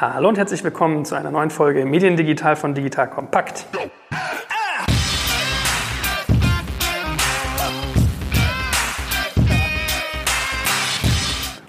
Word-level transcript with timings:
Hallo 0.00 0.28
und 0.28 0.38
herzlich 0.38 0.62
willkommen 0.62 1.04
zu 1.04 1.16
einer 1.16 1.32
neuen 1.32 1.50
Folge 1.50 1.84
Mediendigital 1.84 2.54
von 2.54 2.72
Digital 2.72 3.10
Kompakt. 3.10 3.66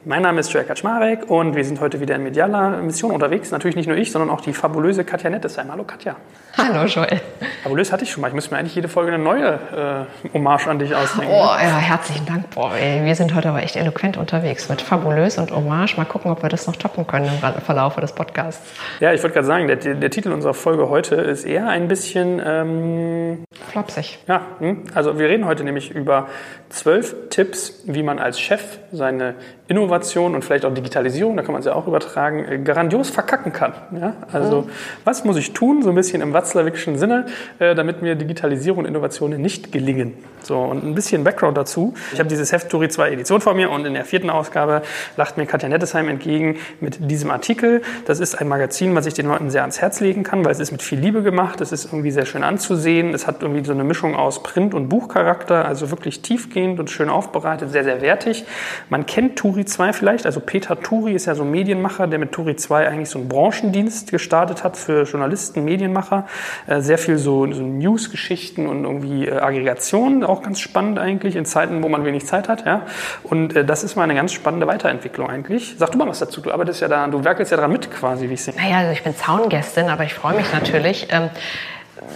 Mein 0.09 0.23
Name 0.23 0.39
ist 0.39 0.51
Joel 0.51 0.65
Kaczmarek 0.65 1.29
und 1.29 1.55
wir 1.55 1.63
sind 1.63 1.79
heute 1.81 1.99
wieder 1.99 2.15
in 2.15 2.23
medialer 2.23 2.81
Mission 2.81 3.11
unterwegs. 3.11 3.51
Natürlich 3.51 3.75
nicht 3.75 3.85
nur 3.85 3.95
ich, 3.95 4.11
sondern 4.11 4.31
auch 4.31 4.41
die 4.41 4.53
fabulöse 4.53 5.03
Katja 5.03 5.29
Nettesheim. 5.29 5.71
Hallo 5.71 5.83
Katja. 5.83 6.15
Hallo 6.57 6.87
Joel. 6.87 7.21
Fabulös 7.61 7.91
hatte 7.91 8.05
ich 8.05 8.11
schon 8.11 8.21
mal. 8.21 8.29
Ich 8.29 8.33
müsste 8.33 8.51
mir 8.51 8.59
eigentlich 8.59 8.73
jede 8.73 8.87
Folge 8.87 9.13
eine 9.13 9.23
neue 9.23 10.07
äh, 10.25 10.33
Hommage 10.33 10.65
an 10.65 10.79
dich 10.79 10.95
ausdenken. 10.95 11.31
Oh, 11.31 11.45
ja, 11.61 11.77
herzlichen 11.77 12.25
Dank. 12.25 12.49
Boah, 12.55 12.73
ey, 12.73 13.05
wir 13.05 13.13
sind 13.13 13.35
heute 13.35 13.49
aber 13.49 13.61
echt 13.61 13.75
eloquent 13.75 14.17
unterwegs 14.17 14.67
mit 14.67 14.81
Fabulös 14.81 15.37
und 15.37 15.51
Hommage. 15.51 15.95
Mal 15.95 16.05
gucken, 16.05 16.31
ob 16.31 16.41
wir 16.41 16.49
das 16.49 16.65
noch 16.65 16.75
toppen 16.75 17.05
können 17.05 17.27
im 17.27 17.61
Verlauf 17.61 17.95
des 17.97 18.13
Podcasts. 18.13 18.67
Ja, 18.99 19.13
ich 19.13 19.21
wollte 19.21 19.35
gerade 19.35 19.45
sagen, 19.45 19.67
der, 19.67 19.75
der, 19.75 20.09
Titel 20.09 20.31
unserer 20.31 20.55
Folge 20.55 20.89
heute 20.89 21.17
ist 21.17 21.43
eher 21.43 21.67
ein 21.67 21.87
bisschen... 21.87 22.41
Ähm, 22.43 23.43
Flapsig. 23.69 24.17
Ja, 24.27 24.41
hm? 24.57 24.85
also 24.95 25.19
wir 25.19 25.29
reden 25.29 25.45
heute 25.45 25.63
nämlich 25.63 25.91
über 25.91 26.29
zwölf 26.69 27.15
Tipps, 27.29 27.83
wie 27.85 28.01
man 28.01 28.17
als 28.17 28.39
Chef 28.39 28.79
seine 28.91 29.35
Innovation 29.67 29.98
und 30.35 30.43
vielleicht 30.43 30.65
auch 30.65 30.73
Digitalisierung, 30.73 31.37
da 31.37 31.43
kann 31.43 31.53
man 31.53 31.59
es 31.59 31.65
ja 31.65 31.73
auch 31.73 31.87
übertragen, 31.87 32.45
äh, 32.45 32.57
grandios 32.59 33.09
verkacken 33.09 33.53
kann. 33.53 33.73
Ja? 33.99 34.13
Also 34.31 34.61
mhm. 34.61 34.69
was 35.03 35.25
muss 35.25 35.37
ich 35.37 35.53
tun, 35.53 35.81
so 35.83 35.89
ein 35.89 35.95
bisschen 35.95 36.21
im 36.21 36.33
Watzlawickschen 36.33 36.97
Sinne, 36.97 37.25
äh, 37.59 37.75
damit 37.75 38.01
mir 38.01 38.15
Digitalisierung 38.15 38.79
und 38.79 38.85
Innovationen 38.85 39.41
nicht 39.41 39.71
gelingen. 39.71 40.13
So, 40.41 40.57
und 40.57 40.83
ein 40.83 40.95
bisschen 40.95 41.23
Background 41.23 41.57
dazu. 41.57 41.93
Ich 42.13 42.19
habe 42.19 42.29
dieses 42.29 42.51
Heft 42.51 42.69
Turi 42.69 42.89
2 42.89 43.11
Edition 43.11 43.41
vor 43.41 43.53
mir 43.53 43.69
und 43.69 43.85
in 43.85 43.93
der 43.93 44.05
vierten 44.05 44.29
Ausgabe 44.29 44.81
lacht 45.17 45.37
mir 45.37 45.45
Katja 45.45 45.69
Nettesheim 45.69 46.07
entgegen 46.07 46.57
mit 46.79 47.11
diesem 47.11 47.29
Artikel. 47.31 47.81
Das 48.05 48.19
ist 48.19 48.35
ein 48.35 48.47
Magazin, 48.47 48.95
was 48.95 49.05
ich 49.05 49.13
den 49.13 49.27
Leuten 49.27 49.49
sehr 49.49 49.61
ans 49.61 49.81
Herz 49.81 49.99
legen 49.99 50.23
kann, 50.23 50.45
weil 50.45 50.51
es 50.51 50.59
ist 50.59 50.71
mit 50.71 50.81
viel 50.81 50.99
Liebe 50.99 51.23
gemacht, 51.23 51.61
es 51.61 51.71
ist 51.71 51.85
irgendwie 51.85 52.11
sehr 52.11 52.25
schön 52.25 52.43
anzusehen, 52.43 53.13
es 53.13 53.27
hat 53.27 53.41
irgendwie 53.41 53.65
so 53.65 53.73
eine 53.73 53.83
Mischung 53.83 54.15
aus 54.15 54.41
Print- 54.43 54.73
und 54.73 54.89
Buchcharakter, 54.89 55.65
also 55.65 55.91
wirklich 55.91 56.21
tiefgehend 56.21 56.79
und 56.79 56.89
schön 56.89 57.09
aufbereitet, 57.09 57.71
sehr, 57.71 57.83
sehr 57.83 58.01
wertig. 58.01 58.45
Man 58.89 59.05
kennt 59.05 59.37
Turi 59.37 59.65
2 59.65 59.88
vielleicht, 59.93 60.25
also 60.25 60.39
Peter 60.39 60.79
Turi 60.79 61.13
ist 61.13 61.25
ja 61.25 61.35
so 61.35 61.43
ein 61.43 61.51
Medienmacher, 61.51 62.07
der 62.07 62.19
mit 62.19 62.31
Turi 62.31 62.55
2 62.55 62.87
eigentlich 62.87 63.09
so 63.09 63.19
einen 63.19 63.27
Branchendienst 63.27 64.11
gestartet 64.11 64.63
hat 64.63 64.77
für 64.77 65.03
Journalisten, 65.03 65.63
Medienmacher, 65.63 66.27
äh, 66.67 66.81
sehr 66.81 66.97
viel 66.97 67.17
so, 67.17 67.51
so 67.51 67.61
News-Geschichten 67.61 68.67
und 68.67 68.83
irgendwie 68.83 69.27
äh, 69.27 69.39
Aggregationen 69.39 70.23
auch 70.23 70.41
ganz 70.41 70.59
spannend 70.59 70.99
eigentlich 70.99 71.35
in 71.35 71.45
Zeiten, 71.45 71.81
wo 71.83 71.89
man 71.89 72.05
wenig 72.05 72.25
Zeit 72.25 72.49
hat. 72.49 72.65
Ja? 72.65 72.85
Und 73.23 73.55
äh, 73.55 73.65
das 73.65 73.83
ist 73.83 73.95
mal 73.95 74.03
eine 74.03 74.15
ganz 74.15 74.33
spannende 74.33 74.67
Weiterentwicklung 74.67 75.29
eigentlich. 75.29 75.75
Sag 75.77 75.91
du 75.91 75.97
mal 75.97 76.07
was 76.07 76.19
dazu. 76.19 76.41
Du 76.41 76.51
arbeitest 76.51 76.81
ja 76.81 76.87
da, 76.87 77.07
du 77.07 77.23
werkelst 77.23 77.51
ja 77.51 77.57
daran 77.57 77.71
mit 77.71 77.91
quasi, 77.91 78.29
wie 78.29 78.33
ich 78.33 78.43
sehe. 78.43 78.55
Naja, 78.55 78.77
also 78.77 78.91
ich 78.91 79.03
bin 79.03 79.15
Zaungästin, 79.15 79.89
aber 79.89 80.03
ich 80.03 80.13
freue 80.13 80.35
mich 80.35 80.51
natürlich. 80.53 81.07
Ähm, 81.11 81.29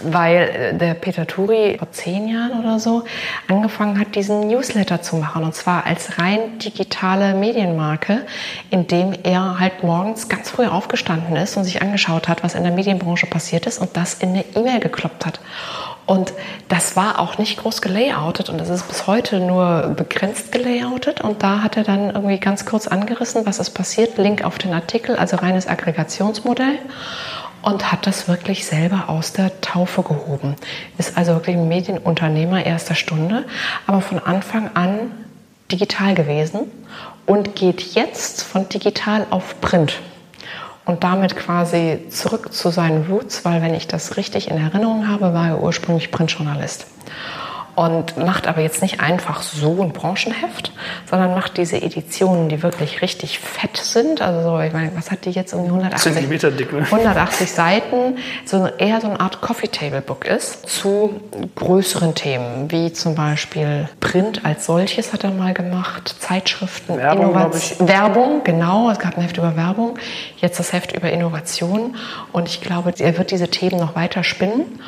weil 0.02 0.36
äh, 0.36 0.74
der 0.76 0.94
Peter 0.94 1.26
Turi 1.26 1.76
vor 1.78 1.90
zehn 1.92 2.28
Jahren 2.28 2.58
oder 2.60 2.78
so 2.78 3.04
angefangen 3.48 3.98
hat, 3.98 4.14
diesen 4.14 4.48
Newsletter 4.48 5.02
zu 5.02 5.16
machen. 5.16 5.44
Und 5.44 5.54
zwar 5.54 5.86
als 5.86 6.18
rein 6.18 6.58
digitale 6.58 7.34
Medienmarke, 7.34 8.22
in 8.70 8.86
dem 8.86 9.14
er 9.22 9.58
halt 9.58 9.82
morgens 9.82 10.28
ganz 10.28 10.50
früh 10.50 10.66
aufgestanden 10.66 11.36
ist 11.36 11.56
und 11.56 11.64
sich 11.64 11.82
angeschaut 11.82 12.28
hat, 12.28 12.42
was 12.42 12.54
in 12.54 12.62
der 12.62 12.72
Medienbranche 12.72 13.26
passiert 13.26 13.66
ist 13.66 13.78
und 13.78 13.96
das 13.96 14.14
in 14.14 14.30
eine 14.30 14.44
E-Mail 14.54 14.80
gekloppt 14.80 15.26
hat. 15.26 15.40
Und 16.06 16.34
das 16.68 16.96
war 16.96 17.18
auch 17.18 17.38
nicht 17.38 17.56
groß 17.56 17.80
gelayoutet 17.80 18.50
und 18.50 18.58
das 18.58 18.68
ist 18.68 18.86
bis 18.88 19.06
heute 19.06 19.40
nur 19.40 19.94
begrenzt 19.96 20.52
gelayoutet. 20.52 21.22
Und 21.22 21.42
da 21.42 21.62
hat 21.62 21.78
er 21.78 21.82
dann 21.82 22.10
irgendwie 22.10 22.38
ganz 22.38 22.66
kurz 22.66 22.86
angerissen, 22.86 23.46
was 23.46 23.58
ist 23.58 23.70
passiert. 23.70 24.18
Link 24.18 24.44
auf 24.44 24.58
den 24.58 24.74
Artikel, 24.74 25.16
also 25.16 25.36
reines 25.36 25.66
Aggregationsmodell 25.66 26.78
und 27.64 27.90
hat 27.90 28.06
das 28.06 28.28
wirklich 28.28 28.66
selber 28.66 29.08
aus 29.08 29.32
der 29.32 29.60
Taufe 29.60 30.02
gehoben. 30.02 30.54
Ist 30.98 31.16
also 31.16 31.32
wirklich 31.32 31.56
ein 31.56 31.68
Medienunternehmer 31.68 32.64
erster 32.64 32.94
Stunde, 32.94 33.44
aber 33.86 34.00
von 34.00 34.18
Anfang 34.18 34.70
an 34.74 35.10
digital 35.72 36.14
gewesen 36.14 36.70
und 37.26 37.56
geht 37.56 37.80
jetzt 37.94 38.42
von 38.42 38.68
digital 38.68 39.26
auf 39.30 39.60
Print. 39.60 40.00
Und 40.84 41.02
damit 41.02 41.34
quasi 41.34 42.00
zurück 42.10 42.52
zu 42.52 42.68
seinen 42.68 43.06
Roots, 43.06 43.46
weil 43.46 43.62
wenn 43.62 43.74
ich 43.74 43.86
das 43.86 44.18
richtig 44.18 44.48
in 44.48 44.58
Erinnerung 44.58 45.08
habe, 45.08 45.32
war 45.32 45.48
er 45.48 45.62
ursprünglich 45.62 46.10
Printjournalist 46.10 46.86
und 47.74 48.16
macht 48.16 48.46
aber 48.46 48.60
jetzt 48.60 48.82
nicht 48.82 49.00
einfach 49.00 49.42
so 49.42 49.82
ein 49.82 49.92
Branchenheft, 49.92 50.72
sondern 51.10 51.34
macht 51.34 51.56
diese 51.56 51.80
Editionen, 51.80 52.48
die 52.48 52.62
wirklich 52.62 53.02
richtig 53.02 53.38
fett 53.40 53.76
sind. 53.76 54.20
Also 54.20 54.50
so, 54.50 54.60
ich 54.60 54.72
meine, 54.72 54.92
was 54.96 55.10
hat 55.10 55.24
die 55.24 55.30
jetzt 55.30 55.52
irgendwie 55.52 55.70
180 55.70 56.12
Zentimeter 56.12 56.50
dick, 56.50 56.72
ne? 56.72 56.80
180 56.80 57.50
Seiten, 57.50 58.16
so 58.44 58.66
eher 58.78 59.00
so 59.00 59.08
eine 59.08 59.20
Art 59.20 59.40
Coffee 59.40 59.68
Table 59.68 60.00
Book 60.00 60.24
ist 60.24 60.68
zu 60.68 61.20
größeren 61.56 62.14
Themen, 62.14 62.70
wie 62.70 62.92
zum 62.92 63.14
Beispiel 63.14 63.88
Print 64.00 64.44
als 64.44 64.66
solches 64.66 65.12
hat 65.12 65.24
er 65.24 65.30
mal 65.30 65.54
gemacht, 65.54 66.14
Zeitschriften, 66.20 66.96
Werbung, 66.96 67.30
Innovation, 67.30 67.88
Werbung, 67.88 68.44
genau, 68.44 68.90
es 68.90 68.98
gab 68.98 69.16
ein 69.16 69.22
Heft 69.22 69.36
über 69.36 69.56
Werbung, 69.56 69.98
jetzt 70.36 70.58
das 70.58 70.72
Heft 70.72 70.92
über 70.92 71.10
Innovation 71.10 71.96
und 72.32 72.48
ich 72.48 72.60
glaube, 72.60 72.94
er 72.98 73.18
wird 73.18 73.30
diese 73.30 73.48
Themen 73.48 73.78
noch 73.80 73.96
weiter 73.96 74.22
spinnen 74.22 74.78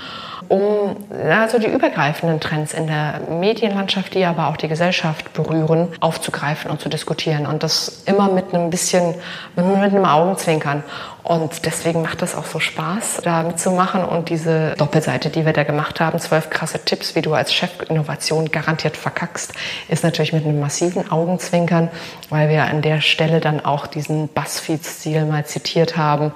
um 0.49 0.97
also 1.31 1.59
die 1.59 1.67
übergreifenden 1.67 2.41
Trends 2.41 2.75
in 2.75 2.87
der 2.87 3.21
Medienlandschaft, 3.31 4.15
die 4.15 4.25
aber 4.25 4.49
auch 4.49 4.57
die 4.57 4.69
Gesellschaft 4.69 5.33
berühren, 5.33 5.89
aufzugreifen 6.01 6.71
und 6.71 6.81
zu 6.81 6.89
diskutieren. 6.89 7.47
Und 7.47 7.63
das 7.63 8.03
immer 8.07 8.31
mit 8.31 8.55
einem 8.55 8.71
bisschen, 8.71 9.15
mit 9.55 9.65
einem 9.65 10.05
Augenzwinkern. 10.05 10.83
Und 11.23 11.67
deswegen 11.67 12.03
macht 12.03 12.23
das 12.23 12.37
auch 12.37 12.45
so 12.45 12.61
Spaß, 12.61 13.23
da 13.25 13.43
mitzumachen. 13.43 14.05
Und 14.05 14.29
diese 14.29 14.75
Doppelseite, 14.77 15.29
die 15.29 15.45
wir 15.45 15.53
da 15.53 15.65
gemacht 15.65 15.99
haben, 15.99 16.21
zwölf 16.21 16.51
krasse 16.51 16.85
Tipps, 16.85 17.17
wie 17.17 17.23
du 17.23 17.35
als 17.35 17.53
Chef 17.53 17.71
Innovation 17.89 18.51
garantiert 18.53 18.97
verkackst, 18.97 19.53
ist 19.89 20.05
natürlich 20.05 20.33
mit 20.33 20.45
einem 20.45 20.61
massiven 20.61 21.11
Augenzwinkern, 21.11 21.89
weil 22.31 22.49
wir 22.49 22.65
an 22.65 22.81
der 22.81 23.01
Stelle 23.01 23.41
dann 23.41 23.65
auch 23.65 23.89
diesen 23.89 24.29
Buzzfeed-Stil 24.29 25.25
mal 25.25 25.45
zitiert 25.45 25.97
haben 25.97 26.33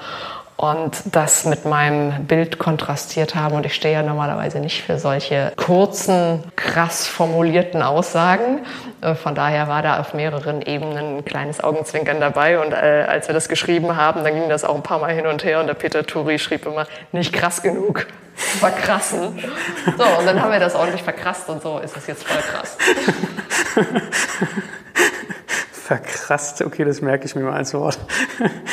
und 0.60 1.02
das 1.06 1.46
mit 1.46 1.64
meinem 1.64 2.26
Bild 2.26 2.58
kontrastiert 2.58 3.34
haben. 3.34 3.54
Und 3.54 3.64
ich 3.64 3.74
stehe 3.74 3.94
ja 3.94 4.02
normalerweise 4.02 4.60
nicht 4.60 4.82
für 4.82 4.98
solche 4.98 5.52
kurzen, 5.56 6.44
krass 6.54 7.06
formulierten 7.06 7.82
Aussagen. 7.82 8.60
Äh, 9.00 9.14
von 9.14 9.34
daher 9.34 9.68
war 9.68 9.80
da 9.80 9.98
auf 10.00 10.12
mehreren 10.12 10.60
Ebenen 10.60 11.16
ein 11.16 11.24
kleines 11.24 11.64
Augenzwinkern 11.64 12.20
dabei. 12.20 12.58
Und 12.60 12.72
äh, 12.72 13.06
als 13.08 13.26
wir 13.26 13.32
das 13.32 13.48
geschrieben 13.48 13.96
haben, 13.96 14.22
dann 14.22 14.34
ging 14.34 14.50
das 14.50 14.64
auch 14.64 14.74
ein 14.74 14.82
paar 14.82 14.98
Mal 14.98 15.14
hin 15.14 15.26
und 15.26 15.44
her. 15.44 15.60
Und 15.60 15.66
der 15.66 15.74
Peter 15.74 16.04
Turi 16.04 16.38
schrieb 16.38 16.66
immer, 16.66 16.86
nicht 17.10 17.32
krass 17.32 17.62
genug. 17.62 18.06
Verkrassen. 18.34 19.38
So, 19.96 20.04
und 20.18 20.26
dann 20.26 20.42
haben 20.42 20.52
wir 20.52 20.60
das 20.60 20.74
ordentlich 20.74 21.02
verkrasst 21.02 21.48
und 21.48 21.62
so 21.62 21.78
ist 21.78 21.96
es 21.96 22.06
jetzt 22.06 22.24
voll 22.24 22.42
krass. 22.42 22.76
Verkrasst, 25.90 26.62
okay, 26.62 26.84
das 26.84 27.02
merke 27.02 27.26
ich 27.26 27.34
mir 27.34 27.42
mal 27.42 27.54
als 27.54 27.74
Wort. 27.74 27.98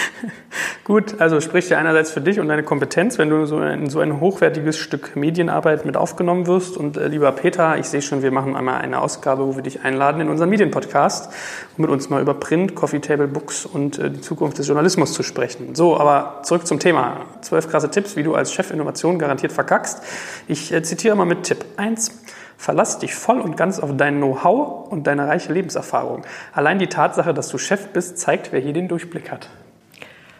Gut, 0.83 1.19
also 1.19 1.41
spricht 1.41 1.67
ja 1.71 1.79
einerseits 1.79 2.11
für 2.11 2.21
dich 2.21 2.39
und 2.39 2.47
deine 2.47 2.61
Kompetenz, 2.61 3.17
wenn 3.17 3.31
du 3.31 3.47
so 3.47 3.59
in 3.59 3.89
so 3.89 4.01
ein 4.01 4.19
hochwertiges 4.19 4.77
Stück 4.77 5.15
Medienarbeit 5.15 5.83
mit 5.83 5.97
aufgenommen 5.97 6.45
wirst. 6.45 6.77
Und 6.77 6.95
äh, 6.95 7.07
lieber 7.07 7.31
Peter, 7.31 7.75
ich 7.79 7.87
sehe 7.87 8.03
schon, 8.03 8.21
wir 8.21 8.29
machen 8.29 8.55
einmal 8.55 8.81
eine 8.81 9.01
Ausgabe, 9.01 9.47
wo 9.47 9.55
wir 9.55 9.63
dich 9.63 9.81
einladen 9.81 10.21
in 10.21 10.29
unseren 10.29 10.51
Medienpodcast, 10.51 11.33
um 11.75 11.81
mit 11.81 11.89
uns 11.89 12.11
mal 12.11 12.21
über 12.21 12.35
Print, 12.35 12.75
Coffee 12.75 12.99
Table 12.99 13.27
Books 13.27 13.65
und 13.65 13.97
äh, 13.97 14.11
die 14.11 14.21
Zukunft 14.21 14.59
des 14.59 14.67
Journalismus 14.67 15.13
zu 15.13 15.23
sprechen. 15.23 15.73
So, 15.73 15.97
aber 15.97 16.41
zurück 16.43 16.67
zum 16.67 16.77
Thema. 16.77 17.25
Zwölf 17.41 17.67
krasse 17.67 17.89
Tipps, 17.89 18.15
wie 18.15 18.21
du 18.21 18.35
als 18.35 18.53
Chef 18.53 18.69
Innovation 18.69 19.17
garantiert 19.17 19.53
verkackst. 19.53 20.03
Ich 20.47 20.71
äh, 20.71 20.83
zitiere 20.83 21.15
mal 21.15 21.25
mit 21.25 21.41
Tipp 21.41 21.65
1. 21.77 22.11
Verlass 22.57 22.97
dich 22.99 23.13
voll 23.13 23.39
und 23.39 23.55
ganz 23.55 23.79
auf 23.79 23.91
dein 23.95 24.17
Know-how 24.17 24.91
und 24.91 25.05
deine 25.05 25.27
reiche 25.27 25.53
Lebenserfahrung. 25.53 26.25
Allein 26.53 26.79
die 26.79 26.87
Tatsache, 26.87 27.33
dass 27.33 27.49
du 27.49 27.57
Chef 27.57 27.89
bist, 27.89 28.17
zeigt, 28.17 28.51
wer 28.51 28.59
hier 28.59 28.73
den 28.73 28.87
Durchblick 28.87 29.31
hat. 29.31 29.47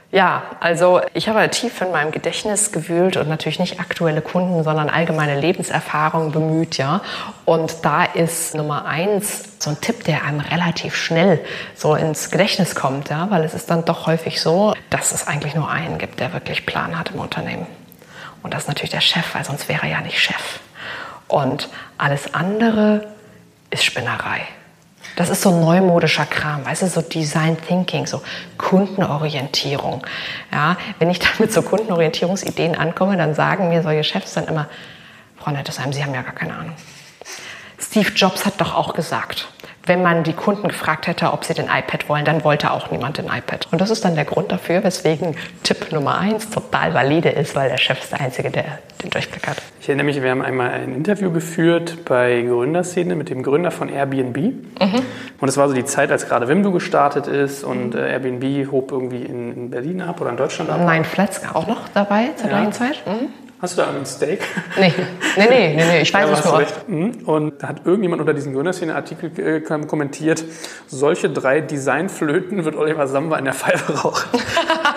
Ja, 0.09 0.43
also 0.61 1.01
ich 1.13 1.27
habe 1.27 1.49
tief 1.49 1.81
in 1.81 1.91
meinem 1.91 2.11
Gedächtnis 2.11 2.71
gewühlt 2.71 3.17
und 3.17 3.27
natürlich 3.27 3.59
nicht 3.59 3.81
aktuelle 3.81 4.21
Kunden, 4.21 4.63
sondern 4.63 4.89
allgemeine 4.89 5.37
Lebenserfahrung 5.37 6.31
bemüht, 6.31 6.77
ja. 6.77 7.01
Und 7.43 7.83
da 7.83 8.05
ist 8.05 8.55
Nummer 8.55 8.85
eins 8.85 9.43
so 9.59 9.69
ein 9.69 9.81
Tipp, 9.81 10.05
der 10.05 10.23
einem 10.23 10.39
relativ 10.39 10.95
schnell 10.95 11.41
so 11.75 11.95
ins 11.95 12.31
Gedächtnis 12.31 12.73
kommt, 12.73 13.09
ja, 13.09 13.29
weil 13.29 13.43
es 13.43 13.53
ist 13.53 13.69
dann 13.69 13.83
doch 13.83 14.07
häufig 14.07 14.41
so, 14.41 14.73
dass 14.89 15.11
es 15.11 15.27
eigentlich 15.27 15.55
nur 15.55 15.69
einen 15.69 15.97
gibt, 15.97 16.21
der 16.21 16.31
wirklich 16.31 16.65
Plan 16.65 16.97
hat 16.97 17.11
im 17.11 17.19
Unternehmen. 17.19 17.67
Und 18.43 18.53
das 18.53 18.61
ist 18.63 18.67
natürlich 18.69 18.91
der 18.91 19.01
Chef, 19.01 19.35
weil 19.35 19.43
sonst 19.43 19.67
wäre 19.67 19.83
er 19.83 19.89
ja 19.89 20.01
nicht 20.01 20.19
Chef. 20.19 20.61
Und 21.27 21.69
alles 21.97 22.33
andere 22.33 23.07
ist 23.69 23.83
Spinnerei. 23.83 24.41
Das 25.15 25.29
ist 25.29 25.41
so 25.41 25.59
neumodischer 25.59 26.25
Kram, 26.25 26.63
weißt 26.65 26.83
du, 26.83 26.87
so 26.87 27.01
Design 27.01 27.57
Thinking, 27.67 28.05
so 28.05 28.21
Kundenorientierung. 28.57 30.05
Ja, 30.51 30.77
wenn 30.99 31.09
ich 31.09 31.17
dann 31.19 31.31
mit 31.39 31.51
so 31.51 31.63
Kundenorientierungsideen 31.63 32.75
ankomme, 32.75 33.17
dann 33.17 33.33
sagen 33.33 33.69
mir 33.69 33.81
solche 33.81 34.03
Chefs 34.03 34.33
dann 34.33 34.47
immer, 34.47 34.67
Frau 35.37 35.51
Nettesheim, 35.51 35.91
Sie 35.91 36.03
haben 36.03 36.13
ja 36.13 36.21
gar 36.21 36.33
keine 36.33 36.53
Ahnung. 36.53 36.75
Steve 37.79 38.11
Jobs 38.15 38.45
hat 38.45 38.59
doch 38.61 38.75
auch 38.75 38.93
gesagt, 38.93 39.47
wenn 39.87 40.01
man 40.01 40.23
die 40.23 40.33
Kunden 40.33 40.67
gefragt 40.67 41.07
hätte, 41.07 41.31
ob 41.33 41.43
sie 41.43 41.53
den 41.53 41.65
iPad 41.65 42.09
wollen, 42.09 42.25
dann 42.25 42.43
wollte 42.43 42.71
auch 42.71 42.91
niemand 42.91 43.17
den 43.17 43.25
iPad. 43.25 43.67
Und 43.71 43.81
das 43.81 43.89
ist 43.89 44.05
dann 44.05 44.15
der 44.15 44.25
Grund 44.25 44.51
dafür, 44.51 44.83
weswegen 44.83 45.35
Tipp 45.63 45.91
Nummer 45.91 46.17
eins 46.17 46.49
total 46.49 46.93
valide 46.93 47.29
ist, 47.29 47.55
weil 47.55 47.69
der 47.69 47.77
Chef 47.77 47.99
ist 47.99 48.11
der 48.11 48.21
Einzige, 48.21 48.49
der 48.49 48.79
den 49.03 49.09
Durchblick 49.09 49.47
hat. 49.47 49.57
Ich 49.79 49.87
erinnere 49.89 50.05
mich, 50.05 50.21
wir 50.21 50.29
haben 50.31 50.41
einmal 50.41 50.71
ein 50.71 50.93
Interview 50.93 51.31
geführt 51.31 52.05
bei 52.05 52.41
Gründerszene 52.41 53.15
mit 53.15 53.29
dem 53.29 53.43
Gründer 53.43 53.71
von 53.71 53.89
Airbnb. 53.89 54.37
Mhm. 54.37 55.01
Und 55.39 55.47
es 55.47 55.57
war 55.57 55.67
so 55.67 55.73
die 55.73 55.85
Zeit, 55.85 56.11
als 56.11 56.27
gerade 56.27 56.47
Wimdu 56.47 56.71
gestartet 56.71 57.27
ist 57.27 57.63
und 57.63 57.95
äh, 57.95 58.11
Airbnb 58.11 58.71
hob 58.71 58.91
irgendwie 58.91 59.23
in, 59.23 59.53
in, 59.53 59.69
Berlin 59.69 60.01
ab 60.01 60.19
oder 60.21 60.31
in 60.31 60.37
Deutschland 60.37 60.69
ab. 60.69 60.81
Nein, 60.83 61.05
Flats 61.05 61.41
auch 61.53 61.67
noch 61.67 61.87
dabei 61.93 62.29
zur 62.35 62.49
ja. 62.49 62.57
gleichen 62.57 62.73
Zeit. 62.73 63.03
Mhm. 63.05 63.46
Hast 63.59 63.75
du 63.75 63.81
da 63.81 63.89
einen 63.89 64.05
Steak? 64.05 64.41
Nee, 64.79 64.93
nee, 65.35 65.47
nee, 65.49 65.73
nee, 65.75 65.83
nee. 65.83 66.01
ich 66.01 66.13
weiß 66.13 66.29
es 66.29 66.45
nur. 66.45 66.63
Mhm. 66.87 67.11
Und 67.25 67.63
da 67.63 67.69
hat 67.69 67.85
irgendjemand 67.85 68.19
unter 68.19 68.35
diesen 68.35 68.53
Gründerszene-Artikel 68.53 69.31
äh, 69.39 69.61
kommentiert, 69.61 70.43
solche 70.85 71.27
drei 71.31 71.61
Designflöten 71.61 72.65
wird 72.65 72.75
Oliver 72.75 73.07
Samba 73.07 73.35
in 73.39 73.45
der 73.45 73.55
Pfeife 73.55 73.93
rauchen. 73.97 74.29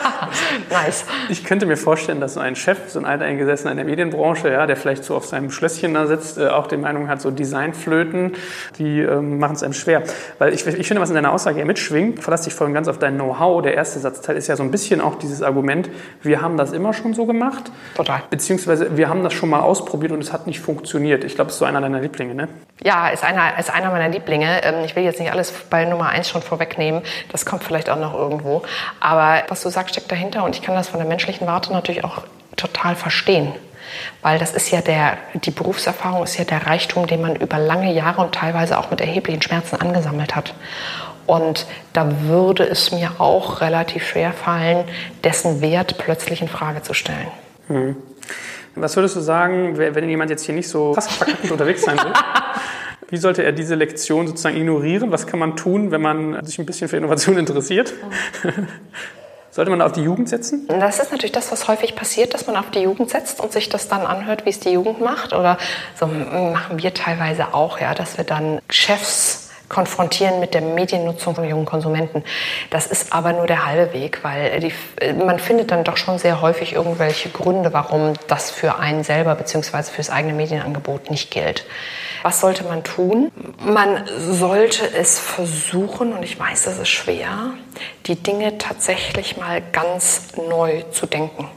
nice. 0.71 1.07
Ich 1.31 1.45
könnte 1.45 1.65
mir 1.65 1.79
vorstellen, 1.79 2.21
dass 2.21 2.35
so 2.35 2.41
ein 2.41 2.55
Chef, 2.55 2.77
so 2.89 2.99
ein 2.99 3.07
alter 3.07 3.25
Eingesessener 3.25 3.71
in 3.71 3.79
der 3.79 3.87
Medienbranche, 3.87 4.53
ja, 4.53 4.67
der 4.67 4.77
vielleicht 4.77 5.05
so 5.05 5.17
auf 5.17 5.25
seinem 5.25 5.51
Schlösschen 5.51 5.95
da 5.95 6.07
sitzt, 6.07 6.37
äh, 6.37 6.49
auch 6.49 6.67
die 6.67 6.77
Meinung 6.77 7.09
hat, 7.09 7.23
so 7.23 7.31
Designflöten, 7.31 8.33
die 8.77 9.01
ähm, 9.01 9.39
machen 9.39 9.57
es 9.57 9.63
einem 9.63 9.73
schwer. 9.73 10.03
Weil 10.39 10.53
ich, 10.53 10.67
ich 10.67 10.87
finde, 10.87 11.01
was 11.01 11.09
in 11.09 11.15
deiner 11.15 11.33
Aussage 11.33 11.59
ja 11.61 11.65
mitschwingt, 11.65 12.23
verlass 12.23 12.43
dich 12.43 12.53
voll 12.53 12.71
ganz 12.73 12.89
auf 12.89 12.99
dein 12.99 13.15
Know-how. 13.15 13.63
Der 13.63 13.73
erste 13.73 14.01
Satzteil 14.01 14.37
ist 14.37 14.49
ja 14.49 14.57
so 14.57 14.63
ein 14.63 14.71
bisschen 14.71 15.01
auch 15.01 15.15
dieses 15.15 15.43
Argument, 15.43 15.89
wir 16.21 16.43
haben 16.43 16.59
das 16.59 16.73
immer 16.73 16.93
schon 16.93 17.15
so 17.15 17.25
gemacht. 17.25 17.73
Total. 17.95 18.23
Beziehungsweise 18.29 18.50
wir 18.59 19.09
haben 19.09 19.23
das 19.23 19.33
schon 19.33 19.49
mal 19.49 19.61
ausprobiert 19.61 20.13
und 20.13 20.21
es 20.21 20.33
hat 20.33 20.47
nicht 20.47 20.61
funktioniert. 20.61 21.25
Ich 21.25 21.35
glaube, 21.35 21.49
es 21.49 21.55
ist 21.55 21.59
so 21.61 21.65
einer 21.65 21.81
deiner 21.81 22.01
Lieblinge, 22.01 22.35
ne? 22.35 22.49
Ja, 22.83 23.09
ist 23.09 23.25
einer, 23.25 23.59
ist 23.59 23.71
einer 23.71 23.91
meiner 23.91 24.09
Lieblinge. 24.09 24.63
Ähm, 24.65 24.85
ich 24.85 24.97
will 24.97 25.03
jetzt 25.03 25.21
nicht 25.21 25.33
alles 25.33 25.53
bei 25.71 25.85
Nummer 25.85 26.09
eins 26.09 26.29
schon 26.29 26.43
vorwegnehmen. 26.43 27.03
Das 27.31 27.47
kommt 27.47 27.65
vielleicht 27.65 27.91
auch 27.91 27.99
noch 27.99 28.15
irgendwo. 28.15 28.63
Aber 29.01 29.43
was 29.49 29.63
du 29.63 29.69
sagst, 29.69 29.95
steckt 29.95 30.11
dahinter 30.11 30.45
und 30.45 30.57
ich 30.57 30.63
kann 30.63 30.75
das 30.75 30.89
von 30.89 30.99
der 30.99 31.09
menschlichen 31.09 31.47
Warte 31.47 31.73
natürlich 31.73 32.05
auch 32.05 32.23
total 32.57 32.97
verstehen. 32.97 33.53
Weil 34.23 34.39
das 34.39 34.53
ist 34.53 34.71
ja 34.71 34.81
der, 34.81 35.19
die 35.35 35.51
Berufserfahrung 35.51 36.23
ist 36.23 36.39
ja 36.39 36.45
der 36.45 36.67
Reichtum, 36.67 37.07
den 37.07 37.21
man 37.21 37.37
über 37.37 37.59
lange 37.59 37.93
Jahre 37.93 38.21
und 38.23 38.35
teilweise 38.35 38.79
auch 38.79 38.91
mit 38.91 39.01
erheblichen 39.01 39.43
Schmerzen 39.43 39.81
angesammelt 39.81 40.37
hat. 40.37 40.55
Und 41.27 41.67
da 41.93 42.23
würde 42.23 42.65
es 42.65 42.91
mir 42.91 43.13
auch 43.19 43.61
relativ 43.61 44.07
schwer 44.07 44.33
fallen, 44.33 44.85
dessen 45.23 45.61
Wert 45.61 45.97
plötzlich 45.99 46.43
in 46.43 46.49
Frage 46.49 46.83
zu 46.83 46.95
stellen. 46.95 47.29
Mhm. 47.71 47.97
Was 48.75 48.97
würdest 48.97 49.17
du 49.17 49.21
sagen, 49.21 49.79
wenn 49.79 50.09
jemand 50.09 50.31
jetzt 50.31 50.45
hier 50.45 50.55
nicht 50.55 50.69
so 50.69 50.93
krass 50.93 51.09
verkackend 51.09 51.51
unterwegs 51.51 51.83
sein 51.83 51.99
will? 51.99 52.13
Wie 53.09 53.17
sollte 53.17 53.43
er 53.43 53.51
diese 53.51 53.75
Lektion 53.75 54.29
sozusagen 54.29 54.57
ignorieren? 54.57 55.11
Was 55.11 55.27
kann 55.27 55.41
man 55.41 55.57
tun, 55.57 55.91
wenn 55.91 56.01
man 56.01 56.45
sich 56.45 56.59
ein 56.61 56.67
bisschen 56.67 56.89
für 56.89 56.97
Innovation 56.97 57.37
interessiert? 57.37 57.93
Sollte 59.53 59.73
man 59.73 59.83
auf 59.83 59.91
die 59.91 60.03
Jugend 60.03 60.29
setzen? 60.29 60.69
Das 60.69 61.01
ist 61.01 61.11
natürlich 61.11 61.33
das, 61.33 61.51
was 61.51 61.67
häufig 61.67 61.97
passiert, 61.97 62.35
dass 62.35 62.47
man 62.47 62.55
auf 62.55 62.71
die 62.71 62.81
Jugend 62.81 63.11
setzt 63.11 63.41
und 63.41 63.51
sich 63.51 63.69
das 63.69 63.89
dann 63.89 64.03
anhört, 64.03 64.47
wie 64.47 64.51
es 64.51 64.61
die 64.61 64.71
Jugend 64.71 65.01
macht. 65.01 65.33
Oder 65.33 65.59
so 65.99 66.07
machen 66.07 66.81
wir 66.81 66.95
teilweise 66.95 67.53
auch, 67.53 67.81
ja, 67.81 67.95
dass 67.95 68.17
wir 68.17 68.23
dann 68.23 68.61
Chefs 68.71 69.40
konfrontieren 69.71 70.41
mit 70.41 70.53
der 70.53 70.61
Mediennutzung 70.61 71.35
von 71.35 71.49
jungen 71.49 71.65
Konsumenten. 71.65 72.23
Das 72.69 72.87
ist 72.87 73.15
aber 73.15 73.33
nur 73.33 73.47
der 73.47 73.65
halbe 73.65 73.95
Weg, 73.95 74.23
weil 74.23 74.61
die, 74.61 74.75
man 75.15 75.39
findet 75.39 75.71
dann 75.71 75.85
doch 75.85 75.97
schon 75.97 76.19
sehr 76.19 76.43
häufig 76.43 76.75
irgendwelche 76.75 77.31
Gründe, 77.31 77.73
warum 77.73 78.13
das 78.27 78.51
für 78.51 78.79
einen 78.79 79.05
selber 79.05 79.35
bzw. 79.35 79.85
für 79.85 79.99
das 79.99 80.11
eigene 80.11 80.35
Medienangebot 80.35 81.11
nicht 81.11 81.31
gilt. 81.31 81.65
Was 82.23 82.41
sollte 82.41 82.65
man 82.65 82.85
tun? 82.85 83.31
Man 83.65 84.05
sollte 84.19 84.93
es 84.93 85.19
versuchen, 85.19 86.13
und 86.13 86.23
ich 86.23 86.39
weiß, 86.39 86.65
das 86.65 86.79
ist 86.79 86.91
schwer, 86.91 87.53
die 88.07 88.17
Dinge 88.17 88.59
tatsächlich 88.59 89.39
mal 89.39 89.63
ganz 89.73 90.33
neu 90.37 90.83
zu 90.91 91.07
denken. 91.07 91.49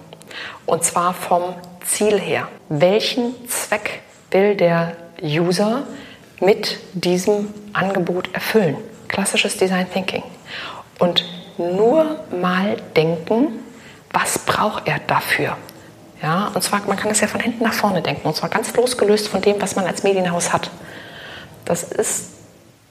Und 0.66 0.84
zwar 0.84 1.14
vom 1.14 1.56
Ziel 1.84 2.20
her. 2.20 2.48
Welchen 2.70 3.34
Zweck 3.50 4.02
will 4.32 4.56
der 4.56 4.96
User 5.22 5.84
mit 6.46 6.80
diesem 6.94 7.54
Angebot 7.74 8.34
erfüllen. 8.34 8.78
Klassisches 9.08 9.58
Design 9.58 9.92
Thinking. 9.92 10.24
Und 11.00 11.26
nur 11.58 12.20
mal 12.32 12.78
denken, 12.96 13.60
was 14.12 14.40
braucht 14.40 14.88
er 14.88 15.00
dafür? 15.00 15.58
Ja, 16.22 16.52
und 16.54 16.62
zwar, 16.62 16.82
man 16.88 16.98
kann 16.98 17.12
es 17.12 17.20
ja 17.20 17.28
von 17.28 17.42
hinten 17.42 17.64
nach 17.64 17.74
vorne 17.74 18.02
denken, 18.02 18.28
und 18.28 18.36
zwar 18.36 18.50
ganz 18.50 18.74
losgelöst 18.76 19.28
von 19.28 19.42
dem, 19.42 19.62
was 19.62 19.76
man 19.76 19.86
als 19.86 20.04
Medienhaus 20.04 20.54
hat. 20.54 20.72
Das 21.66 21.84
ist 21.84 22.30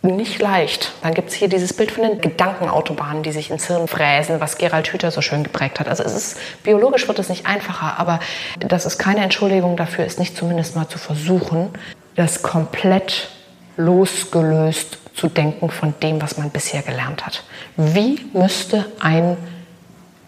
nicht 0.02 0.40
leicht. 0.40 0.92
Dann 1.02 1.14
gibt 1.14 1.30
es 1.30 1.34
hier 1.34 1.48
dieses 1.48 1.72
Bild 1.72 1.92
von 1.92 2.02
den 2.02 2.20
Gedankenautobahnen, 2.20 3.22
die 3.22 3.32
sich 3.32 3.50
ins 3.50 3.68
Hirn 3.68 3.86
fräsen, 3.86 4.40
was 4.40 4.58
Gerald 4.58 4.92
Hüther 4.92 5.10
so 5.10 5.22
schön 5.22 5.44
geprägt 5.44 5.80
hat. 5.80 5.88
Also 5.88 6.02
es 6.02 6.12
ist, 6.12 6.38
biologisch 6.64 7.06
wird 7.06 7.18
es 7.20 7.28
nicht 7.28 7.46
einfacher, 7.46 7.98
aber 7.98 8.18
das 8.58 8.84
ist 8.84 8.98
keine 8.98 9.22
Entschuldigung 9.22 9.76
dafür, 9.76 10.04
es 10.04 10.18
nicht 10.18 10.36
zumindest 10.36 10.74
mal 10.74 10.88
zu 10.88 10.98
versuchen, 10.98 11.70
das 12.16 12.42
komplett 12.42 13.30
losgelöst 13.76 14.98
zu 15.14 15.28
denken 15.28 15.70
von 15.70 15.94
dem, 16.02 16.20
was 16.20 16.38
man 16.38 16.50
bisher 16.50 16.82
gelernt 16.82 17.26
hat. 17.26 17.44
Wie 17.76 18.24
müsste 18.32 18.86
ein 19.00 19.36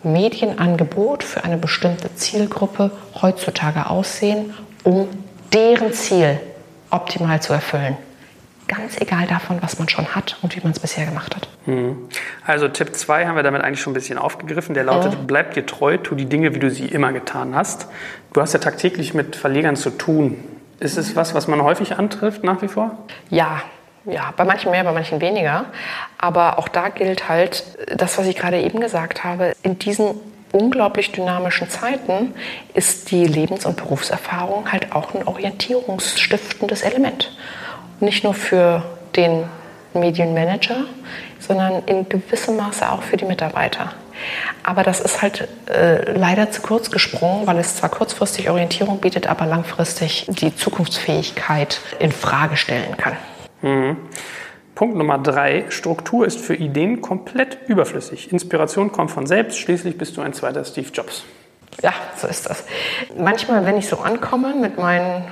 Medienangebot 0.03 1.25
für 1.25 1.45
eine 1.45 1.57
bestimmte 1.57 2.15
Zielgruppe 2.15 2.91
heutzutage 3.21 3.89
aussehen, 3.89 4.53
um 4.83 5.09
deren 5.53 5.93
Ziel 5.93 6.39
optimal 6.91 7.41
zu 7.41 7.53
erfüllen? 7.53 7.97
Ganz 8.67 8.99
egal 8.99 9.27
davon, 9.27 9.59
was 9.61 9.79
man 9.79 9.89
schon 9.89 10.15
hat 10.15 10.39
und 10.41 10.57
wie 10.57 10.61
man 10.61 10.73
es 10.73 10.81
bisher 10.81 11.05
gemacht 11.05 11.37
hat. 11.37 11.49
Hm. 11.67 12.09
Also 12.47 12.69
Tipp 12.69 12.95
2 12.95 13.27
haben 13.27 13.37
wir 13.37 13.43
damit 13.43 13.63
eigentlich 13.63 13.81
schon 13.81 13.93
ein 13.93 13.95
bisschen 13.95 14.17
aufgegriffen. 14.17 14.75
Der 14.75 14.85
lautet, 14.85 15.21
mhm. 15.21 15.27
bleib 15.27 15.53
dir 15.53 15.67
treu, 15.67 15.99
tu 15.99 16.15
die 16.15 16.27
Dinge, 16.27 16.55
wie 16.55 16.61
du 16.61 16.71
sie 16.71 16.87
immer 16.87 17.13
getan 17.13 17.55
hast. 17.55 17.89
Du 18.33 18.41
hast 18.41 18.55
ja 18.55 18.61
tagtäglich 18.61 19.13
mit 19.13 19.37
Verlegern 19.37 19.77
zu 19.77 19.91
tun. 19.91 20.39
Ist 20.85 20.99
es 20.99 21.17
was, 21.17 21.35
was 21.35 21.49
man 21.49 21.63
häufig 21.63 21.97
antrifft 21.97 22.45
nach 22.45 22.61
wie 22.61 22.69
vor? 22.69 22.91
Ja, 23.31 23.63
ja, 24.05 24.35
bei 24.37 24.45
manchen 24.45 24.71
mehr, 24.71 24.85
bei 24.85 24.93
manchen 24.93 25.19
weniger. 25.23 25.65
Aber 26.19 26.59
auch 26.59 26.69
da 26.69 26.91
gilt 26.91 27.27
halt 27.27 27.65
das, 27.97 28.19
was 28.19 28.27
ich 28.27 28.37
gerade 28.37 28.61
eben 28.61 28.81
gesagt 28.81 29.25
habe. 29.25 29.55
In 29.63 29.79
diesen 29.79 30.15
unglaublich 30.53 31.11
dynamischen 31.11 31.71
Zeiten 31.71 32.35
ist 32.75 33.11
die 33.11 33.25
Lebens- 33.25 33.65
und 33.65 33.77
Berufserfahrung 33.77 34.71
halt 34.71 34.95
auch 34.95 35.15
ein 35.15 35.27
orientierungsstiftendes 35.27 36.83
Element. 36.83 37.35
Nicht 38.01 38.23
nur 38.23 38.35
für 38.35 38.83
den 39.17 39.45
Medienmanager, 39.95 40.85
sondern 41.41 41.83
in 41.87 42.07
gewissem 42.11 42.59
Maße 42.59 42.93
auch 42.93 43.03
für 43.03 43.17
die 43.17 43.25
Mitarbeiter. 43.25 43.95
Aber 44.63 44.83
das 44.83 45.01
ist 45.01 45.23
halt 45.23 45.49
äh, 45.67 46.13
leider 46.13 46.51
zu 46.51 46.63
kurz 46.63 46.91
gesprungen, 46.91 47.47
weil 47.47 47.59
es 47.59 47.77
zwar 47.77 47.91
kurzfristig 47.91 48.51
Orientierung 48.51 49.01
bietet, 49.01 49.27
aber 49.27 49.47
langfristig 49.47 50.27
die 50.29 50.55
Zukunftsfähigkeit 50.55 51.81
in 51.99 52.13
Frage 52.13 52.57
stellen 52.57 52.97
kann. 52.97 53.17
Mhm. 53.63 53.97
Punkt 54.75 54.97
Nummer 54.97 55.19
drei, 55.19 55.67
Struktur 55.69 56.27
ist 56.27 56.41
für 56.41 56.55
Ideen 56.55 57.01
komplett 57.01 57.59
überflüssig. 57.69 58.33
Inspiration 58.33 58.91
kommt 58.91 59.13
von 59.13 59.27
selbst, 59.27 59.59
schließlich 59.59 59.97
bist 59.97 60.17
du 60.17 60.21
ein 60.21 60.33
zweiter 60.33 60.65
Steve 60.65 60.89
Jobs. 60.93 61.23
Ja, 61.83 61.93
so 62.17 62.27
ist 62.27 62.49
das. 62.49 62.65
Manchmal, 63.17 63.65
wenn 63.67 63.77
ich 63.77 63.89
so 63.89 63.99
ankomme 63.99 64.55
mit 64.55 64.79
meinen 64.79 65.25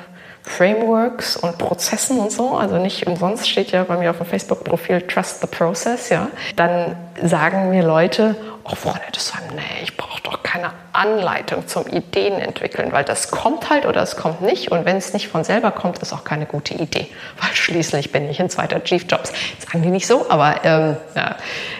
Frameworks 0.42 1.36
und 1.36 1.58
Prozessen 1.58 2.18
und 2.18 2.32
so, 2.32 2.56
also 2.56 2.78
nicht 2.78 3.06
umsonst 3.06 3.48
steht 3.48 3.70
ja 3.70 3.84
bei 3.84 3.96
mir 3.96 4.10
auf 4.10 4.18
dem 4.18 4.26
Facebook-Profil 4.26 5.02
Trust 5.02 5.40
the 5.40 5.46
Process, 5.46 6.08
ja, 6.08 6.28
dann 6.56 6.96
sagen 7.22 7.70
mir 7.70 7.84
Leute, 7.84 8.34
oh 8.64 8.74
Freunde 8.74 9.10
des 9.14 9.34
Heim, 9.34 9.44
nee, 9.54 9.82
ich 9.82 9.96
brauche 9.96 10.22
doch 10.22 10.42
keine 10.42 10.72
Anleitung 10.92 11.66
zum 11.66 11.86
Ideen 11.86 12.34
entwickeln, 12.34 12.92
weil 12.92 13.04
das 13.04 13.30
kommt 13.30 13.70
halt 13.70 13.86
oder 13.86 14.02
es 14.02 14.16
kommt 14.16 14.42
nicht. 14.42 14.70
Und 14.70 14.84
wenn 14.84 14.96
es 14.96 15.12
nicht 15.12 15.28
von 15.28 15.44
selber 15.44 15.70
kommt, 15.70 15.98
ist 15.98 16.12
auch 16.12 16.24
keine 16.24 16.46
gute 16.46 16.74
Idee, 16.74 17.08
weil 17.40 17.54
schließlich 17.54 18.12
bin 18.12 18.28
ich 18.28 18.40
ein 18.40 18.50
zweiter 18.50 18.82
Chief 18.84 19.04
Jobs. 19.08 19.32
Sagen 19.58 19.82
die 19.82 19.90
nicht 19.90 20.06
so, 20.06 20.28
aber 20.30 20.64
ähm, 20.64 20.96
ja, 21.14 21.36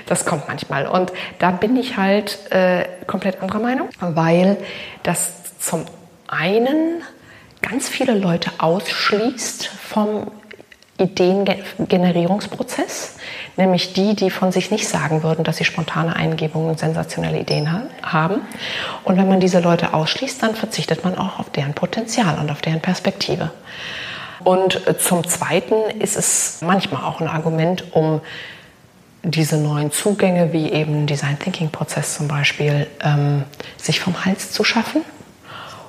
das 0.07 0.25
kommt 0.25 0.49
manchmal. 0.49 0.87
Und 0.87 1.13
da 1.39 1.51
bin 1.51 1.77
ich 1.77 1.97
halt 1.97 2.51
äh, 2.51 2.85
komplett 3.07 3.41
anderer 3.43 3.61
Meinung, 3.61 3.89
weil 4.01 4.57
das 5.03 5.59
zum 5.59 5.85
einen 6.29 7.03
ganz 7.61 7.89
viele 7.89 8.15
Leute 8.15 8.51
ausschließt 8.59 9.67
vom 9.67 10.31
Ideengenerierungsprozess, 10.99 13.17
nämlich 13.57 13.93
die, 13.93 14.15
die 14.15 14.31
von 14.31 14.53
sich 14.53 14.71
nicht 14.71 14.89
sagen 14.89 15.23
würden, 15.23 15.45
dass 15.45 15.57
sie 15.57 15.65
spontane 15.65 16.15
Eingebungen 16.15 16.71
und 16.71 16.79
sensationelle 16.79 17.41
Ideen 17.41 17.89
haben. 18.03 18.43
Und 19.05 19.17
wenn 19.17 19.29
man 19.29 19.41
diese 19.41 19.61
Leute 19.61 19.95
ausschließt, 19.95 20.43
dann 20.43 20.55
verzichtet 20.55 21.05
man 21.05 21.19
auch 21.19 21.39
auf 21.39 21.51
deren 21.51 21.75
Potenzial 21.75 22.39
und 22.39 22.51
auf 22.51 22.61
deren 22.61 22.81
Perspektive. 22.81 23.51
Und 24.45 24.81
zum 25.01 25.27
Zweiten 25.27 25.75
ist 26.01 26.17
es 26.17 26.59
manchmal 26.63 27.05
auch 27.05 27.21
ein 27.21 27.29
Argument, 27.29 27.93
um 27.93 28.21
diese 29.23 29.57
neuen 29.57 29.93
Zugänge, 29.93 30.53
wie 30.53 30.73
eben 30.73 31.07
Design 31.07 31.39
Thinking 31.39 31.71
Prozess 31.71 32.17
zum 32.17 32.27
Beispiel, 32.27 32.89
ähm, 33.03 33.45
sich 33.77 34.01
vom 34.01 34.25
Hals 34.25 34.51
zu 34.51 34.65
schaffen 34.65 35.03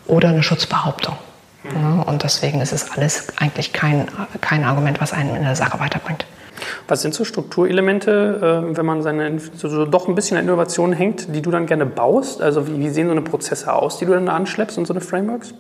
oder 0.06 0.30
eine 0.30 0.44
Schutzbehauptung. 0.44 1.16
Ja, 1.64 2.02
und 2.02 2.24
deswegen 2.24 2.62
ist 2.62 2.74
es 2.74 2.92
alles 2.92 3.28
eigentlich 3.38 3.74
kein, 3.74 4.08
kein 4.42 4.64
Argument, 4.64 5.00
was 5.00 5.14
einen 5.14 5.36
in 5.36 5.44
der 5.44 5.56
Sache 5.56 5.80
weiterbringt. 5.80 6.26
Was 6.88 7.02
sind 7.02 7.14
so 7.14 7.26
Strukturelemente, 7.26 8.64
äh, 8.72 8.78
wenn 8.78 8.86
man 8.86 9.02
seine 9.02 9.40
so, 9.40 9.86
doch 9.86 10.08
ein 10.08 10.16
bisschen 10.16 10.38
an 10.38 10.44
Innovation 10.44 10.94
hängt, 10.94 11.34
die 11.34 11.42
du 11.42 11.52
dann 11.52 11.66
gerne 11.66 11.86
baust? 11.86 12.42
Also 12.42 12.68
wie, 12.68 12.80
wie, 12.80 12.90
sehen 12.90 13.08
so 13.08 13.12
eine 13.12 13.22
Prozesse 13.22 13.74
aus, 13.74 13.98
die 13.98 14.06
du 14.06 14.14
dann 14.14 14.30
anschleppst 14.30 14.78
und 14.78 14.86
so 14.86 14.94
eine 14.94 15.02
Frameworks? 15.02 15.54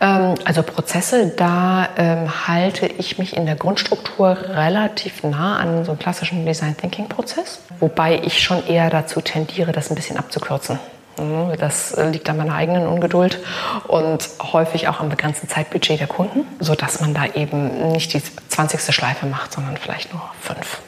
Ähm, 0.00 0.34
also 0.44 0.62
Prozesse, 0.62 1.32
da 1.36 1.88
ähm, 1.96 2.48
halte 2.48 2.86
ich 2.86 3.18
mich 3.18 3.36
in 3.36 3.46
der 3.46 3.56
Grundstruktur 3.56 4.36
relativ 4.48 5.22
nah 5.22 5.58
an 5.58 5.84
so 5.84 5.92
einen 5.92 5.98
klassischen 5.98 6.46
Design 6.46 6.76
Thinking 6.76 7.08
Prozess, 7.08 7.60
wobei 7.78 8.20
ich 8.24 8.40
schon 8.40 8.66
eher 8.66 8.90
dazu 8.90 9.20
tendiere, 9.20 9.72
das 9.72 9.90
ein 9.90 9.94
bisschen 9.94 10.16
abzukürzen. 10.16 10.78
Mhm, 11.20 11.56
das 11.58 11.94
liegt 12.10 12.28
an 12.30 12.38
meiner 12.38 12.54
eigenen 12.54 12.86
Ungeduld 12.86 13.38
und 13.86 14.28
häufig 14.52 14.88
auch 14.88 15.00
am 15.00 15.10
begrenzten 15.10 15.48
Zeitbudget 15.48 16.00
der 16.00 16.06
Kunden, 16.06 16.46
sodass 16.58 17.00
man 17.00 17.12
da 17.12 17.26
eben 17.34 17.92
nicht 17.92 18.14
die 18.14 18.22
20. 18.48 18.94
Schleife 18.94 19.26
macht, 19.26 19.52
sondern 19.52 19.76
vielleicht 19.76 20.12
nur 20.12 20.22
fünf. 20.40 20.80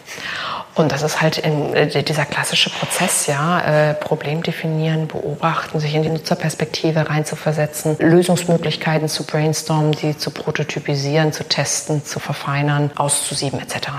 Und 0.74 0.90
das 0.90 1.02
ist 1.02 1.20
halt 1.20 1.36
in, 1.36 1.74
äh, 1.74 2.02
dieser 2.02 2.24
klassische 2.24 2.70
Prozess, 2.70 3.26
ja, 3.26 3.90
äh, 3.90 3.94
Problem 3.94 4.42
definieren, 4.42 5.06
beobachten, 5.06 5.80
sich 5.80 5.94
in 5.94 6.02
die 6.02 6.08
Nutzerperspektive 6.08 7.10
reinzuversetzen, 7.10 7.98
Lösungsmöglichkeiten 7.98 9.08
zu 9.08 9.24
brainstormen, 9.24 9.92
die 9.92 10.16
zu 10.16 10.30
prototypisieren, 10.30 11.34
zu 11.34 11.44
testen, 11.44 12.04
zu 12.06 12.20
verfeinern, 12.20 12.90
auszusieben 12.96 13.60
etc. 13.60 13.90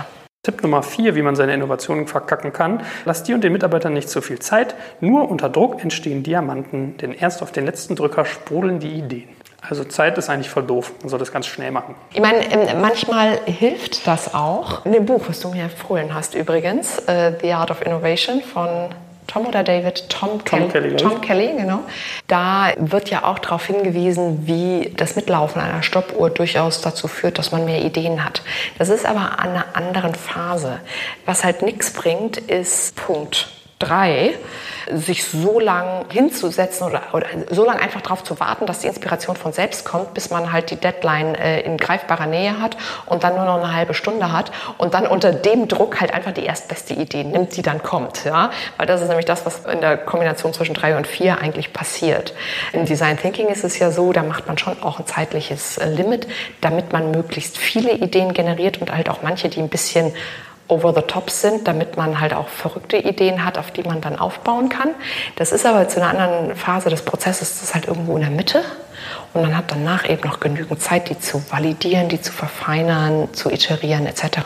Tipp 0.46 0.62
Nummer 0.62 0.84
vier, 0.84 1.16
wie 1.16 1.22
man 1.22 1.38
seine 1.38 1.54
Innovationen 1.54 2.06
verkacken 2.06 2.52
kann. 2.52 2.82
Lass 3.06 3.24
dir 3.24 3.34
und 3.34 3.46
den 3.46 3.54
Mitarbeitern 3.54 3.94
nicht 3.94 4.10
zu 4.10 4.22
viel 4.22 4.40
Zeit. 4.40 4.76
Nur 5.00 5.32
unter 5.32 5.48
Druck 5.48 5.82
entstehen 5.82 6.22
Diamanten, 6.22 6.98
denn 6.98 7.14
erst 7.14 7.42
auf 7.42 7.54
den 7.54 7.66
letzten 7.66 7.96
Drücker 7.96 8.26
sprudeln 8.26 8.80
die 8.82 8.90
Ideen. 8.90 9.30
Also 9.62 9.86
Zeit 9.86 10.18
ist 10.18 10.30
eigentlich 10.30 10.50
voll 10.50 10.64
doof. 10.64 10.92
Man 11.00 11.08
soll 11.08 11.20
das 11.20 11.32
ganz 11.32 11.48
schnell 11.48 11.72
machen. 11.72 11.96
Ich 12.14 12.20
meine, 12.20 12.44
ähm, 12.52 12.82
manchmal 12.82 13.40
hilft 13.46 14.06
das 14.06 14.34
auch. 14.34 14.86
In 14.86 14.92
dem 14.92 15.06
Buch, 15.06 15.22
was 15.30 15.40
du 15.40 15.48
mir 15.48 15.64
empfohlen 15.64 16.14
hast 16.14 16.36
übrigens, 16.36 17.00
uh, 17.08 17.32
The 17.42 17.54
Art 17.54 17.72
of 17.72 17.82
Innovation 17.82 18.42
von 18.42 18.90
Tom 19.28 19.46
oder 19.48 19.64
David? 19.64 20.10
Tom, 20.10 20.44
Tom 20.44 20.70
Kelly. 20.70 20.96
Tom 20.96 21.22
Kelly, 21.22 21.54
genau. 21.58 21.80
Da 22.28 22.74
wird 22.78 23.10
ja 23.10 23.24
auch 23.26 23.40
darauf 23.40 23.66
hingewiesen, 23.66 24.46
wie 24.48 24.94
das 24.96 25.16
Mitlaufen 25.16 25.62
einer 25.62 25.84
Stoppuhr 25.84 26.30
durchaus 26.30 26.82
dazu 26.82 27.08
führt, 27.08 27.40
dass 27.40 27.52
man 27.52 27.66
mehr 27.66 27.84
Ideen 27.84 28.24
hat. 28.24 28.42
Das 28.78 28.90
ist 28.90 29.06
aber 29.06 29.40
an 29.40 29.50
einer 29.50 29.66
anderen 29.74 30.16
Phase. 30.16 30.80
Was 31.26 31.44
halt 31.44 31.62
nichts 31.62 31.92
bringt, 31.92 32.38
ist 32.38 32.96
Punkt 32.96 33.48
drei, 33.84 34.36
sich 34.92 35.26
so 35.26 35.60
lang 35.60 36.06
hinzusetzen 36.10 36.88
oder, 36.88 37.02
oder 37.14 37.28
so 37.50 37.66
lange 37.66 37.82
einfach 37.82 38.02
darauf 38.02 38.24
zu 38.24 38.40
warten, 38.40 38.66
dass 38.66 38.80
die 38.80 38.88
Inspiration 38.88 39.36
von 39.36 39.54
selbst 39.54 39.86
kommt, 39.86 40.14
bis 40.14 40.30
man 40.30 40.52
halt 40.52 40.72
die 40.72 40.76
Deadline 40.76 41.36
äh, 41.36 41.62
in 41.62 41.78
greifbarer 41.78 42.28
Nähe 42.28 42.60
hat 42.60 42.78
und 43.06 43.24
dann 43.24 43.36
nur 43.36 43.46
noch 43.46 43.64
eine 43.64 43.74
halbe 43.74 43.94
Stunde 43.94 44.32
hat 44.32 44.52
und 44.78 44.94
dann 44.94 45.08
unter 45.08 45.32
dem 45.32 45.68
Druck 45.68 46.02
halt 46.02 46.14
einfach 46.14 46.32
die 46.32 46.44
erstbeste 46.44 46.94
Idee 46.94 47.24
nimmt, 47.24 47.56
die 47.56 47.62
dann 47.62 47.82
kommt. 47.82 48.26
Ja? 48.26 48.52
Weil 48.78 48.88
das 48.88 49.02
ist 49.02 49.08
nämlich 49.08 49.26
das, 49.26 49.46
was 49.46 49.66
in 49.66 49.82
der 49.82 49.98
Kombination 49.98 50.54
zwischen 50.54 50.74
drei 50.74 50.98
und 50.98 51.08
vier 51.08 51.40
eigentlich 51.40 51.74
passiert. 51.74 52.34
Im 52.74 52.86
Design 52.86 53.18
Thinking 53.18 53.48
ist 53.48 53.64
es 53.64 53.80
ja 53.80 53.92
so, 53.92 54.12
da 54.12 54.24
macht 54.24 54.48
man 54.48 54.58
schon 54.58 54.82
auch 54.84 55.00
ein 55.00 55.06
zeitliches 55.06 55.78
äh, 55.78 55.88
Limit, 55.88 56.28
damit 56.62 56.92
man 56.92 57.12
möglichst 57.12 57.58
viele 57.58 57.94
Ideen 57.94 58.34
generiert 58.34 58.80
und 58.82 58.94
halt 58.94 59.10
auch 59.10 59.22
manche, 59.22 59.50
die 59.50 59.60
ein 59.60 59.70
bisschen 59.70 60.14
over 60.68 60.94
the 60.94 61.02
top 61.02 61.30
sind, 61.30 61.68
damit 61.68 61.98
man 61.98 62.20
halt 62.20 62.34
auch 62.34 62.48
verrückte 62.48 62.98
Ideen 62.98 63.46
hat, 63.46 63.58
auf 63.58 63.72
die 63.72 63.84
man 63.84 64.02
dann 64.02 64.18
aufbauen 64.18 64.70
kann. 64.70 64.90
Das 65.36 65.52
ist 65.52 65.66
aber 65.66 65.88
zu 65.88 66.02
einer 66.02 66.10
anderen 66.10 66.56
Phase 66.56 66.90
des 66.90 67.04
Prozesses, 67.04 67.50
das 67.50 67.64
ist 67.64 67.76
halt 67.76 67.88
irgendwo 67.88 68.16
in 68.16 68.22
der 68.22 68.32
Mitte. 68.32 68.64
Und 69.34 69.42
man 69.42 69.58
hat 69.58 69.66
danach 69.70 70.10
eben 70.10 70.28
noch 70.28 70.40
genügend 70.40 70.82
Zeit, 70.82 71.10
die 71.10 71.20
zu 71.20 71.44
validieren, 71.50 72.08
die 72.08 72.22
zu 72.22 72.32
verfeinern, 72.32 73.34
zu 73.34 73.50
iterieren 73.50 74.06
etc., 74.06 74.40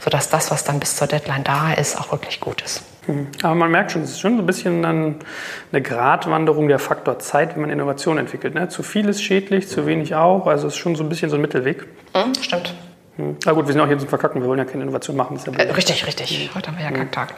sodass 0.00 0.28
das, 0.28 0.50
was 0.50 0.64
dann 0.64 0.78
bis 0.80 0.96
zur 0.96 1.06
Deadline 1.06 1.44
da 1.44 1.72
ist, 1.72 1.98
auch 1.98 2.12
wirklich 2.12 2.40
gut 2.40 2.62
ist. 2.62 2.82
Mhm. 3.06 3.28
Aber 3.42 3.54
man 3.54 3.70
merkt 3.70 3.92
schon, 3.92 4.02
es 4.02 4.10
ist 4.10 4.20
schon 4.20 4.36
so 4.36 4.42
ein 4.42 4.46
bisschen 4.46 4.84
eine 4.84 5.82
Gratwanderung 5.82 6.68
der 6.68 6.78
Faktor 6.78 7.18
Zeit, 7.18 7.54
wenn 7.54 7.62
man 7.62 7.70
Innovation 7.70 8.18
entwickelt. 8.18 8.54
Ne? 8.54 8.68
Zu 8.68 8.82
viel 8.82 9.08
ist 9.08 9.22
schädlich, 9.22 9.68
zu 9.68 9.86
wenig 9.86 10.14
auch. 10.14 10.46
Also 10.46 10.68
es 10.68 10.74
ist 10.74 10.78
schon 10.78 10.94
so 10.94 11.02
ein 11.02 11.08
bisschen 11.08 11.30
so 11.30 11.36
ein 11.36 11.42
Mittelweg. 11.42 11.86
Mhm, 12.14 12.34
stimmt. 12.40 12.74
Hm. 13.16 13.36
Na 13.44 13.52
gut, 13.52 13.66
wir 13.66 13.72
sind 13.72 13.80
auch 13.80 13.86
hier 13.86 13.98
zum 13.98 14.08
Verkacken, 14.08 14.42
wir 14.42 14.48
wollen 14.48 14.58
ja 14.58 14.64
keine 14.64 14.82
Innovation 14.82 15.16
machen. 15.16 15.38
Ja 15.46 15.52
äh, 15.52 15.70
richtig, 15.70 16.06
richtig. 16.06 16.50
Heute 16.54 16.68
haben 16.68 16.78
wir 16.78 16.84
ja 16.84 16.90
hm. 16.90 16.96
Kacktag. 16.96 17.34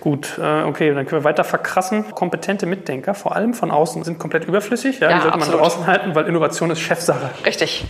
Gut, 0.00 0.38
äh, 0.38 0.62
okay, 0.62 0.94
dann 0.94 1.06
können 1.06 1.22
wir 1.22 1.24
weiter 1.24 1.44
verkrassen. 1.44 2.10
Kompetente 2.12 2.66
Mitdenker, 2.66 3.14
vor 3.14 3.34
allem 3.34 3.54
von 3.54 3.70
außen, 3.70 4.04
sind 4.04 4.18
komplett 4.18 4.44
überflüssig. 4.44 5.00
Ja, 5.00 5.10
ja 5.10 5.16
die 5.16 5.22
sollte 5.22 5.34
absolut. 5.34 5.60
man 5.60 5.68
draußen 5.68 5.86
halten, 5.86 6.14
weil 6.14 6.26
Innovation 6.28 6.70
ist 6.70 6.80
Chefsache. 6.80 7.30
Richtig. 7.44 7.84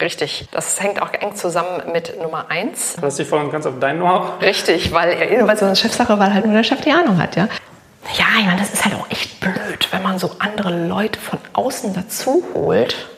Richtig. 0.00 0.46
Das 0.52 0.80
hängt 0.80 1.02
auch 1.02 1.12
eng 1.12 1.34
zusammen 1.34 1.90
mit 1.92 2.20
Nummer 2.20 2.50
eins. 2.50 2.96
Hast 3.00 3.18
dich 3.18 3.26
voll 3.26 3.40
und 3.40 3.50
ganz 3.50 3.66
auf 3.66 3.74
dein 3.80 3.96
Know-how. 3.96 4.40
Richtig, 4.40 4.92
weil 4.92 5.10
Innovation 5.12 5.70
ist 5.70 5.80
Chefsache, 5.80 6.18
weil 6.18 6.32
halt 6.32 6.44
nur 6.44 6.54
der 6.54 6.62
Chef 6.62 6.80
die 6.82 6.92
Ahnung 6.92 7.20
hat, 7.20 7.34
ja. 7.34 7.48
Ja, 8.16 8.24
ich 8.38 8.46
meine, 8.46 8.60
das 8.60 8.72
ist 8.72 8.84
halt 8.84 8.94
auch 8.94 9.10
echt 9.10 9.40
blöd, 9.40 9.88
wenn 9.90 10.02
man 10.02 10.18
so 10.18 10.30
andere 10.38 10.86
Leute 10.86 11.18
von 11.18 11.38
außen 11.52 11.94
dazu 11.94 12.44
holt. 12.54 13.08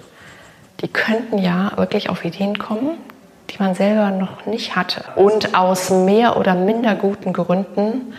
Die 0.80 0.88
könnten 0.88 1.38
ja 1.38 1.72
wirklich 1.76 2.08
auf 2.08 2.24
Ideen 2.24 2.58
kommen, 2.58 2.98
die 3.50 3.58
man 3.58 3.74
selber 3.74 4.10
noch 4.10 4.46
nicht 4.46 4.76
hatte 4.76 5.04
und 5.16 5.54
aus 5.54 5.90
mehr 5.90 6.36
oder 6.36 6.54
minder 6.54 6.94
guten 6.94 7.32
Gründen 7.32 8.14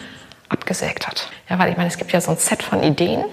abgesägt 0.49 1.07
hat. 1.07 1.29
Ja, 1.49 1.57
weil 1.59 1.71
ich 1.71 1.77
meine, 1.77 1.89
es 1.89 1.97
gibt 1.97 2.11
ja 2.11 2.21
so 2.21 2.31
ein 2.31 2.37
Set 2.37 2.61
von 2.61 2.83
Ideen. 2.83 3.23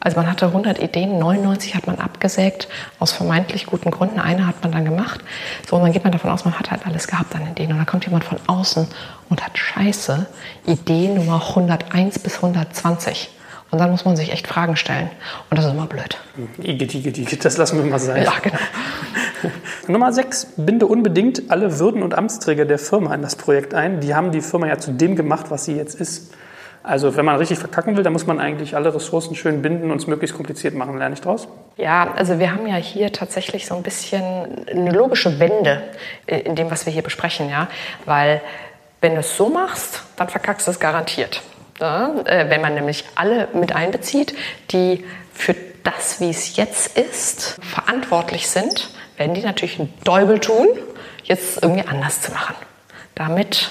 Also 0.00 0.18
man 0.18 0.30
hatte 0.30 0.46
100 0.46 0.82
Ideen, 0.82 1.18
99 1.18 1.74
hat 1.74 1.86
man 1.86 1.98
abgesägt 1.98 2.68
aus 2.98 3.12
vermeintlich 3.12 3.64
guten 3.64 3.90
Gründen. 3.90 4.20
Eine 4.20 4.46
hat 4.46 4.62
man 4.62 4.70
dann 4.70 4.84
gemacht. 4.84 5.20
So, 5.66 5.76
und 5.76 5.82
dann 5.82 5.92
geht 5.92 6.04
man 6.04 6.12
davon 6.12 6.30
aus, 6.30 6.44
man 6.44 6.58
hat 6.58 6.70
halt 6.70 6.86
alles 6.86 7.08
gehabt 7.08 7.34
an 7.34 7.50
Ideen. 7.50 7.72
Und 7.72 7.78
dann 7.78 7.86
kommt 7.86 8.04
jemand 8.04 8.22
von 8.22 8.38
außen 8.46 8.86
und 9.30 9.42
hat 9.42 9.56
Scheiße, 9.56 10.26
Idee 10.66 11.08
Nummer 11.08 11.42
101 11.48 12.18
bis 12.18 12.36
120. 12.36 13.30
Und 13.74 13.80
dann 13.80 13.90
muss 13.90 14.04
man 14.04 14.14
sich 14.14 14.30
echt 14.30 14.46
Fragen 14.46 14.76
stellen. 14.76 15.10
Und 15.50 15.58
das 15.58 15.64
ist 15.64 15.72
immer 15.72 15.88
blöd. 15.88 16.16
Igitt, 16.62 16.94
igitt, 16.94 17.18
igitt, 17.18 17.44
das 17.44 17.56
lassen 17.56 17.82
wir 17.82 17.90
mal 17.90 17.98
sein. 17.98 18.22
Ja, 18.22 18.34
genau. 18.40 18.56
Nummer 19.88 20.12
6. 20.12 20.52
Binde 20.58 20.86
unbedingt 20.86 21.50
alle 21.50 21.80
Würden 21.80 22.04
und 22.04 22.14
Amtsträger 22.16 22.66
der 22.66 22.78
Firma 22.78 23.12
in 23.16 23.22
das 23.22 23.34
Projekt 23.34 23.74
ein. 23.74 23.98
Die 23.98 24.14
haben 24.14 24.30
die 24.30 24.42
Firma 24.42 24.68
ja 24.68 24.78
zu 24.78 24.92
dem 24.92 25.16
gemacht, 25.16 25.46
was 25.48 25.64
sie 25.64 25.74
jetzt 25.74 26.00
ist. 26.00 26.32
Also 26.84 27.16
wenn 27.16 27.24
man 27.24 27.34
richtig 27.34 27.58
verkacken 27.58 27.96
will, 27.96 28.04
dann 28.04 28.12
muss 28.12 28.28
man 28.28 28.38
eigentlich 28.38 28.76
alle 28.76 28.94
Ressourcen 28.94 29.34
schön 29.34 29.60
binden 29.60 29.90
und 29.90 29.96
es 29.96 30.06
möglichst 30.06 30.36
kompliziert 30.36 30.76
machen. 30.76 30.96
Lerne 30.96 31.14
ich 31.14 31.20
draus? 31.20 31.48
Ja, 31.76 32.12
also 32.14 32.38
wir 32.38 32.52
haben 32.52 32.68
ja 32.68 32.76
hier 32.76 33.10
tatsächlich 33.10 33.66
so 33.66 33.74
ein 33.74 33.82
bisschen 33.82 34.22
eine 34.70 34.92
logische 34.92 35.40
Wende 35.40 35.82
in 36.28 36.54
dem, 36.54 36.70
was 36.70 36.86
wir 36.86 36.92
hier 36.92 37.02
besprechen. 37.02 37.50
Ja? 37.50 37.66
Weil 38.04 38.40
wenn 39.00 39.14
du 39.14 39.18
es 39.18 39.36
so 39.36 39.48
machst, 39.48 40.04
dann 40.14 40.28
verkackst 40.28 40.68
du 40.68 40.70
es 40.70 40.78
garantiert. 40.78 41.42
Äh, 41.80 42.50
wenn 42.50 42.60
man 42.60 42.74
nämlich 42.74 43.04
alle 43.14 43.48
mit 43.52 43.74
einbezieht, 43.74 44.34
die 44.70 45.04
für 45.32 45.54
das, 45.82 46.20
wie 46.20 46.30
es 46.30 46.56
jetzt 46.56 46.96
ist, 46.96 47.58
verantwortlich 47.62 48.48
sind, 48.48 48.90
werden 49.16 49.34
die 49.34 49.42
natürlich 49.42 49.78
einen 49.78 49.92
Däubel 50.04 50.38
tun, 50.38 50.68
jetzt 51.24 51.62
irgendwie 51.62 51.86
anders 51.86 52.20
zu 52.20 52.32
machen. 52.32 52.54
Damit 53.14 53.70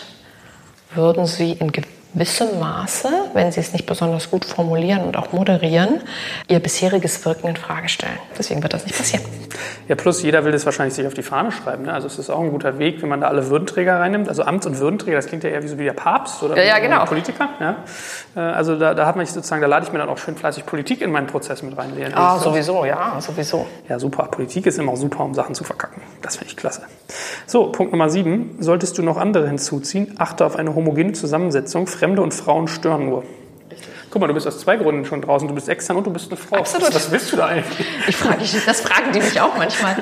würden 0.93 1.25
sie 1.25 1.53
in 1.53 1.72
gewissem 2.13 2.60
Maße, 2.60 3.10
wenn 3.34 3.51
sie 3.51 3.60
es 3.60 3.74
nicht 3.74 3.86
besonders 3.86 4.29
gut 4.29 4.46
formulieren 4.46 5.03
und 5.03 5.17
auch 5.17 5.32
moderieren, 5.32 6.01
ihr 6.48 6.60
bisheriges 6.60 7.25
Wirken 7.25 7.48
in 7.48 7.55
Frage 7.55 7.89
stellen. 7.89 8.17
Deswegen 8.38 8.62
wird 8.62 8.74
das 8.74 8.86
nicht 8.86 8.98
passieren. 8.98 9.25
Ja, 9.88 9.96
plus 9.96 10.24
jeder 10.24 10.46
will 10.46 10.51
das 10.51 10.65
wahrscheinlich 10.65 10.93
sich 10.93 11.05
auf 11.05 11.13
die 11.13 11.24
Fahne 11.24 11.51
schreiben. 11.51 11.84
Ne? 11.84 11.93
Also 11.93 12.08
es 12.08 12.17
ist 12.17 12.29
auch 12.29 12.39
ein 12.39 12.51
guter 12.51 12.79
Weg, 12.79 13.01
wenn 13.01 13.10
man 13.10 13.22
da 13.22 13.27
alle 13.27 13.50
Würdenträger 13.50 14.00
reinnimmt. 14.00 14.29
Also 14.29 14.43
Amts- 14.43 14.65
und 14.65 14.79
Würdenträger, 14.79 15.17
das 15.17 15.27
klingt 15.27 15.43
ja 15.43 15.50
eher 15.50 15.63
wie 15.63 15.67
so 15.67 15.77
wie 15.77 15.84
der 15.84 15.93
Papst 15.93 16.41
oder 16.43 16.58
ja, 16.58 16.63
ja, 16.63 16.79
genau. 16.79 17.03
Politiker. 17.05 17.50
Ja? 17.60 17.75
Äh, 18.36 18.39
also 18.39 18.77
da, 18.77 18.93
da 18.93 19.05
hat 19.05 19.15
man 19.15 19.25
sozusagen, 19.25 19.62
da 19.62 19.67
lade 19.67 19.86
ich 19.86 19.91
mir 19.91 20.00
dann 20.00 20.10
auch 20.10 20.17
schön 20.17 20.36
fleißig 20.36 20.65
Politik 20.65 21.01
in 21.01 21.12
meinen 21.12 21.27
Prozess 21.27 21.62
mit 21.63 21.77
rein. 21.77 21.93
Ah, 22.15 22.39
sowieso, 22.39 22.86
ja, 22.86 23.20
sowieso. 23.20 23.67
Ja, 23.89 24.00
super. 24.00 24.24
Politik 24.25 24.65
ist 24.65 24.79
immer 24.79 24.96
super, 24.96 25.24
um 25.24 25.34
Sachen 25.34 25.55
zu 25.55 25.63
verkacken. 25.63 26.01
Das 26.22 26.38
finde 26.38 26.51
ich 26.51 26.58
klasse. 26.58 26.84
So, 27.46 27.72
Punkt 27.72 27.91
Nummer 27.91 28.10
sieben. 28.10 28.55
Solltest 28.60 28.98
du 28.98 29.03
noch 29.03 29.17
andere 29.17 29.48
hinzuziehen, 29.48 30.15
achte 30.17 30.46
auf 30.46 30.55
eine 30.55 30.74
homogene 30.75 31.13
Zusammensetzung. 31.13 31.88
Fremde 32.03 32.22
und 32.22 32.33
Frauen 32.33 32.67
stören 32.67 33.05
nur. 33.05 33.24
Guck 34.10 34.19
mal, 34.19 34.27
du 34.27 34.33
bist 34.33 34.45
aus 34.45 34.60
zwei 34.60 34.75
Gründen 34.75 35.05
schon 35.05 35.22
draußen. 35.22 35.48
Du 35.48 35.55
bist 35.55 35.69
extern 35.69 35.95
und 35.95 36.05
du 36.05 36.12
bist 36.12 36.29
eine 36.29 36.36
Frau. 36.36 36.57
Absolut. 36.57 36.89
Was, 36.89 36.95
was 36.95 37.12
willst 37.12 37.31
du 37.31 37.38
da 37.38 37.45
eigentlich? 37.45 37.88
Ich 38.10 38.17
frage, 38.17 38.39
das 38.65 38.81
fragen 38.81 39.13
die 39.13 39.22
mich 39.22 39.39
auch 39.39 39.55
manchmal. 39.57 39.95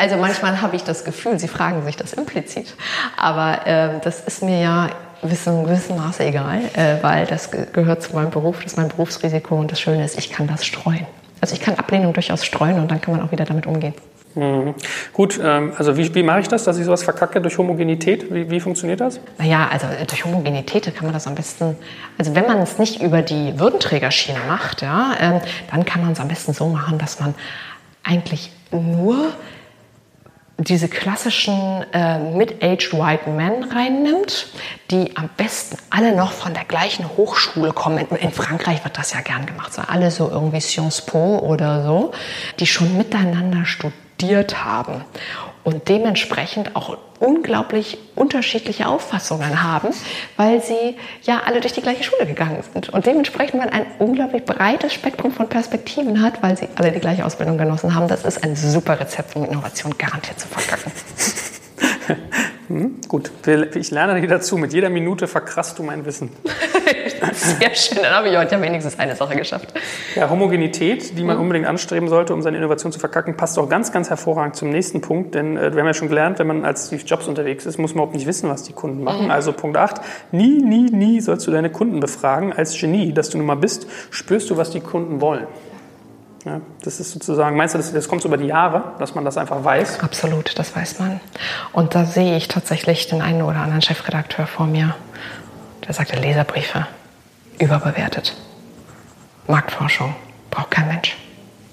Also 0.00 0.16
manchmal 0.16 0.62
habe 0.62 0.74
ich 0.74 0.84
das 0.84 1.04
Gefühl, 1.04 1.38
sie 1.38 1.46
fragen 1.46 1.84
sich 1.84 1.96
das 1.96 2.14
implizit. 2.14 2.74
Aber 3.18 3.66
äh, 3.66 4.00
das 4.02 4.20
ist 4.20 4.42
mir 4.42 4.58
ja 4.58 4.88
in 5.20 5.28
gewissem 5.64 5.96
Maße 5.96 6.24
egal, 6.24 6.62
äh, 6.72 6.96
weil 7.02 7.26
das 7.26 7.50
gehört 7.50 8.02
zu 8.02 8.14
meinem 8.14 8.30
Beruf, 8.30 8.62
das 8.62 8.72
ist 8.72 8.78
mein 8.78 8.88
Berufsrisiko 8.88 9.54
und 9.56 9.70
das 9.70 9.82
Schöne 9.82 10.06
ist, 10.06 10.18
ich 10.18 10.30
kann 10.30 10.46
das 10.46 10.64
streuen. 10.64 11.06
Also 11.42 11.54
ich 11.54 11.60
kann 11.60 11.74
Ablehnung 11.74 12.14
durchaus 12.14 12.42
streuen 12.42 12.80
und 12.80 12.90
dann 12.90 13.02
kann 13.02 13.14
man 13.14 13.22
auch 13.22 13.32
wieder 13.32 13.44
damit 13.44 13.66
umgehen. 13.66 13.92
Mhm. 14.34 14.74
Gut, 15.12 15.40
ähm, 15.42 15.72
also 15.76 15.96
wie, 15.96 16.14
wie, 16.14 16.22
mache 16.22 16.40
ich 16.40 16.48
das, 16.48 16.64
dass 16.64 16.78
ich 16.78 16.84
sowas 16.84 17.02
verkacke 17.02 17.40
durch 17.40 17.58
Homogenität? 17.58 18.32
Wie, 18.32 18.50
wie 18.50 18.60
funktioniert 18.60 19.00
das? 19.00 19.20
Naja, 19.38 19.68
also 19.70 19.86
äh, 19.86 20.04
durch 20.06 20.24
Homogenität 20.24 20.94
kann 20.94 21.06
man 21.06 21.12
das 21.12 21.26
am 21.26 21.34
besten, 21.34 21.76
also 22.18 22.34
wenn 22.34 22.46
man 22.46 22.58
es 22.58 22.78
nicht 22.78 23.02
über 23.02 23.22
die 23.22 23.58
Würdenträgerschiene 23.58 24.40
macht, 24.46 24.82
ja, 24.82 25.14
ähm, 25.20 25.40
dann 25.70 25.84
kann 25.84 26.02
man 26.02 26.12
es 26.12 26.20
am 26.20 26.28
besten 26.28 26.52
so 26.52 26.68
machen, 26.68 26.98
dass 26.98 27.20
man 27.20 27.34
eigentlich 28.04 28.52
nur 28.70 29.32
diese 30.58 30.88
klassischen 30.88 31.84
äh, 31.92 32.18
mid-aged 32.18 32.92
white 32.92 33.30
men 33.30 33.62
reinnimmt, 33.64 34.48
die 34.90 35.16
am 35.16 35.30
besten 35.36 35.78
alle 35.90 36.16
noch 36.16 36.32
von 36.32 36.52
der 36.52 36.64
gleichen 36.64 37.08
Hochschule 37.16 37.72
kommen. 37.72 37.98
In, 37.98 38.16
in 38.16 38.32
Frankreich 38.32 38.82
wird 38.82 38.98
das 38.98 39.12
ja 39.12 39.20
gern 39.20 39.46
gemacht, 39.46 39.72
so 39.72 39.82
alle 39.82 40.10
so 40.10 40.28
irgendwie 40.28 40.60
Sciences 40.60 41.06
Po 41.06 41.38
oder 41.38 41.84
so, 41.84 42.12
die 42.58 42.66
schon 42.66 42.98
miteinander 42.98 43.64
studiert 44.18 44.64
haben 44.64 45.04
und 45.62 45.88
dementsprechend 45.88 46.74
auch 46.74 46.96
unglaublich 47.20 47.98
unterschiedliche 48.16 48.88
Auffassungen 48.88 49.62
haben, 49.62 49.88
weil 50.36 50.60
sie 50.60 50.96
ja 51.22 51.42
alle 51.46 51.60
durch 51.60 51.72
die 51.72 51.82
gleiche 51.82 52.02
Schule 52.02 52.26
gegangen 52.26 52.62
sind 52.72 52.88
und 52.88 53.06
dementsprechend 53.06 53.60
man 53.60 53.68
ein 53.68 53.86
unglaublich 54.00 54.44
breites 54.44 54.92
Spektrum 54.92 55.30
von 55.30 55.48
Perspektiven 55.48 56.20
hat, 56.22 56.42
weil 56.42 56.56
sie 56.56 56.68
alle 56.74 56.90
die 56.90 57.00
gleiche 57.00 57.24
Ausbildung 57.24 57.58
genossen 57.58 57.94
haben. 57.94 58.08
Das 58.08 58.24
ist 58.24 58.42
ein 58.42 58.56
super 58.56 58.98
Rezept, 58.98 59.36
um 59.36 59.44
Innovation 59.44 59.96
garantiert 59.96 60.40
zu 60.40 60.48
verkacken. 60.48 60.92
Hm, 62.68 63.00
gut, 63.08 63.30
ich 63.76 63.90
lerne 63.90 64.20
dir 64.20 64.28
dazu. 64.28 64.58
Mit 64.58 64.74
jeder 64.74 64.90
Minute 64.90 65.26
verkrasst 65.26 65.78
du 65.78 65.82
mein 65.82 66.04
Wissen. 66.04 66.28
Sehr 67.32 67.74
schön, 67.74 67.98
dann 68.02 68.12
habe 68.12 68.28
ich 68.28 68.36
heute 68.36 68.54
ja 68.54 68.62
wenigstens 68.62 68.98
eine 68.98 69.16
Sache 69.16 69.36
geschafft. 69.36 69.72
Ja, 70.14 70.30
Homogenität, 70.30 71.18
die 71.18 71.24
man 71.24 71.36
mhm. 71.36 71.42
unbedingt 71.42 71.66
anstreben 71.66 72.08
sollte, 72.08 72.34
um 72.34 72.42
seine 72.42 72.56
Innovation 72.56 72.92
zu 72.92 72.98
verkacken, 72.98 73.36
passt 73.36 73.58
auch 73.58 73.68
ganz, 73.68 73.92
ganz 73.92 74.10
hervorragend 74.10 74.56
zum 74.56 74.70
nächsten 74.70 75.00
Punkt. 75.00 75.34
Denn 75.34 75.56
äh, 75.56 75.72
wir 75.72 75.80
haben 75.80 75.86
ja 75.86 75.94
schon 75.94 76.08
gelernt, 76.08 76.38
wenn 76.38 76.46
man 76.46 76.64
als 76.64 76.86
Steve 76.86 77.02
Jobs 77.04 77.28
unterwegs 77.28 77.66
ist, 77.66 77.78
muss 77.78 77.90
man 77.90 77.98
überhaupt 77.98 78.14
nicht 78.14 78.26
wissen, 78.26 78.48
was 78.48 78.62
die 78.62 78.72
Kunden 78.72 79.02
machen. 79.02 79.26
Mhm. 79.26 79.30
Also 79.30 79.52
Punkt 79.52 79.76
8, 79.76 80.00
nie, 80.32 80.60
nie, 80.62 80.90
nie 80.90 81.20
sollst 81.20 81.46
du 81.46 81.50
deine 81.50 81.70
Kunden 81.70 82.00
befragen. 82.00 82.52
Als 82.52 82.78
Genie, 82.78 83.12
das 83.12 83.30
du 83.30 83.38
nun 83.38 83.46
mal 83.46 83.56
bist, 83.56 83.86
spürst 84.10 84.50
du, 84.50 84.56
was 84.56 84.70
die 84.70 84.80
Kunden 84.80 85.20
wollen. 85.20 85.46
Ja, 86.44 86.60
das 86.82 87.00
ist 87.00 87.12
sozusagen, 87.12 87.56
meinst 87.56 87.74
du, 87.74 87.78
das, 87.78 87.92
das 87.92 88.08
kommt 88.08 88.22
so 88.22 88.28
über 88.28 88.36
die 88.36 88.46
Jahre, 88.46 88.92
dass 88.98 89.14
man 89.14 89.24
das 89.24 89.36
einfach 89.36 89.64
weiß? 89.64 90.00
Absolut, 90.00 90.58
das 90.58 90.74
weiß 90.74 90.98
man. 91.00 91.20
Und 91.72 91.94
da 91.94 92.04
sehe 92.04 92.36
ich 92.36 92.48
tatsächlich 92.48 93.08
den 93.08 93.22
einen 93.22 93.42
oder 93.42 93.58
anderen 93.58 93.82
Chefredakteur 93.82 94.46
vor 94.46 94.66
mir, 94.66 94.94
der 95.86 95.94
sagte, 95.94 96.18
Leserbriefe 96.18 96.86
überbewertet. 97.58 98.36
Marktforschung 99.46 100.14
braucht 100.50 100.70
kein 100.70 100.88
Mensch. 100.88 101.16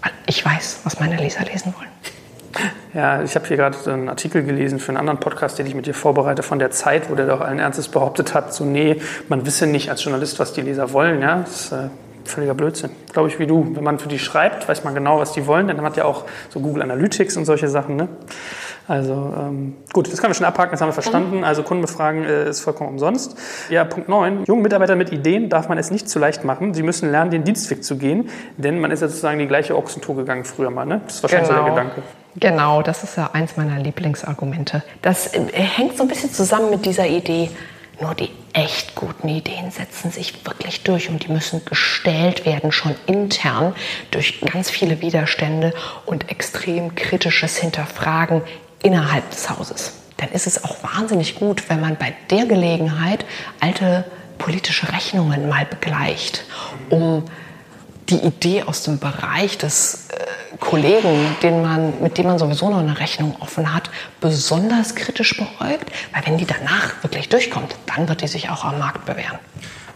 Weil 0.01 0.11
ich 0.27 0.45
weiß, 0.45 0.81
was 0.83 0.99
meine 0.99 1.17
Leser 1.17 1.43
lesen 1.45 1.73
wollen. 1.77 1.89
Ja, 2.93 3.21
ich 3.21 3.35
habe 3.35 3.45
hier 3.47 3.57
gerade 3.57 3.77
einen 3.91 4.07
Artikel 4.07 4.43
gelesen 4.43 4.79
für 4.79 4.89
einen 4.89 4.97
anderen 4.97 5.19
Podcast, 5.19 5.59
den 5.59 5.67
ich 5.67 5.75
mit 5.75 5.85
dir 5.85 5.93
vorbereite, 5.93 6.43
von 6.43 6.59
der 6.59 6.71
Zeit, 6.71 7.09
wo 7.09 7.15
der 7.15 7.27
doch 7.27 7.41
allen 7.41 7.59
Ernstes 7.59 7.89
behauptet 7.89 8.33
hat, 8.33 8.53
so 8.53 8.63
nee, 8.63 9.01
man 9.27 9.45
wisse 9.45 9.67
nicht 9.67 9.89
als 9.89 10.03
Journalist, 10.03 10.39
was 10.39 10.53
die 10.53 10.61
Leser 10.61 10.93
wollen. 10.93 11.21
Ja, 11.21 11.39
das, 11.39 11.73
äh, 11.73 11.89
völliger 12.23 12.53
Blödsinn. 12.53 12.91
Glaube 13.11 13.27
ich 13.29 13.39
wie 13.39 13.47
du. 13.47 13.75
Wenn 13.75 13.83
man 13.83 13.99
für 13.99 14.07
die 14.07 14.19
schreibt, 14.19 14.67
weiß 14.67 14.83
man 14.83 14.93
genau, 14.95 15.19
was 15.19 15.33
die 15.33 15.45
wollen. 15.45 15.67
Denn 15.67 15.77
man 15.77 15.85
hat 15.85 15.97
ja 15.97 16.05
auch 16.05 16.25
so 16.49 16.59
Google 16.59 16.81
Analytics 16.81 17.37
und 17.37 17.45
solche 17.45 17.67
Sachen. 17.67 17.95
Ne? 17.95 18.07
Also 18.87 19.33
ähm, 19.37 19.75
gut, 19.93 20.11
das 20.11 20.19
können 20.19 20.31
wir 20.31 20.35
schon 20.35 20.45
abhaken, 20.45 20.71
das 20.71 20.81
haben 20.81 20.89
wir 20.89 20.93
verstanden. 20.93 21.43
Also 21.43 21.63
Kundenbefragen 21.63 22.23
äh, 22.23 22.49
ist 22.49 22.61
vollkommen 22.61 22.91
umsonst. 22.91 23.35
Ja, 23.69 23.83
Punkt 23.83 24.09
9. 24.09 24.45
Jungen 24.45 24.61
Mitarbeiter 24.61 24.95
mit 24.95 25.11
Ideen 25.11 25.49
darf 25.49 25.69
man 25.69 25.77
es 25.77 25.89
nicht 25.89 26.07
zu 26.07 26.19
leicht 26.19 26.43
machen. 26.43 26.73
Sie 26.73 26.83
müssen 26.83 27.09
lernen, 27.09 27.31
den 27.31 27.43
Dienstweg 27.43 27.83
zu 27.83 27.97
gehen. 27.97 28.29
Denn 28.57 28.79
man 28.79 28.91
ist 28.91 29.01
ja 29.01 29.07
sozusagen 29.07 29.39
die 29.39 29.47
gleiche 29.47 29.75
Ochsentour 29.75 30.15
gegangen 30.15 30.45
früher 30.45 30.69
mal. 30.69 30.85
Ne? 30.85 31.01
Das 31.05 31.15
ist 31.15 31.23
wahrscheinlich 31.23 31.49
genau. 31.49 31.61
so 31.61 31.65
der 31.65 31.83
genau. 31.83 31.95
Gedanke. 31.95 32.09
Genau, 32.37 32.81
das 32.81 33.03
ist 33.03 33.17
ja 33.17 33.29
eins 33.33 33.57
meiner 33.57 33.79
Lieblingsargumente. 33.79 34.83
Das 35.01 35.33
äh, 35.33 35.39
hängt 35.51 35.97
so 35.97 36.03
ein 36.03 36.09
bisschen 36.09 36.31
zusammen 36.31 36.69
mit 36.69 36.85
dieser 36.85 37.07
Idee, 37.07 37.49
nur 38.01 38.13
die 38.13 38.29
echt 38.51 38.95
guten 38.95 39.29
Ideen 39.29 39.71
setzen 39.71 40.11
sich 40.11 40.45
wirklich 40.45 40.83
durch 40.83 41.09
und 41.09 41.25
die 41.25 41.31
müssen 41.31 41.63
gestellt 41.63 42.45
werden, 42.45 42.71
schon 42.71 42.93
intern 43.05 43.73
durch 44.11 44.41
ganz 44.41 44.69
viele 44.69 45.01
Widerstände 45.01 45.73
und 46.05 46.29
extrem 46.29 46.95
kritisches 46.95 47.57
Hinterfragen 47.57 48.41
innerhalb 48.85 49.29
des 49.31 49.49
Hauses. 49.49 49.93
Dann 50.17 50.29
ist 50.29 50.45
es 50.47 50.63
auch 50.63 50.77
wahnsinnig 50.83 51.35
gut, 51.35 51.69
wenn 51.69 51.81
man 51.81 51.97
bei 51.97 52.13
der 52.29 52.45
Gelegenheit 52.45 53.25
alte 53.59 54.05
politische 54.37 54.93
Rechnungen 54.93 55.49
mal 55.49 55.65
begleicht, 55.65 56.45
um 56.89 57.25
die 58.09 58.17
Idee 58.17 58.63
aus 58.63 58.83
dem 58.83 58.99
Bereich 58.99 59.57
des 59.57 60.09
äh, 60.09 60.57
Kollegen, 60.59 61.35
den 61.41 61.63
man, 61.63 61.99
mit 62.01 62.19
dem 62.19 62.27
man 62.27 62.37
sowieso 62.37 62.69
noch 62.69 62.77
eine 62.77 62.99
Rechnung 62.99 63.35
offen 63.39 63.73
hat, 63.73 63.89
besonders 64.21 64.93
kritisch 64.93 65.35
beäugt, 65.35 65.91
weil 66.13 66.25
wenn 66.27 66.37
die 66.37 66.45
danach 66.45 67.01
wirklich 67.01 67.27
durchkommt, 67.29 67.75
dann 67.87 68.07
wird 68.07 68.21
die 68.21 68.27
sich 68.27 68.51
auch 68.51 68.63
am 68.63 68.77
Markt 68.77 69.05
bewähren. 69.05 69.39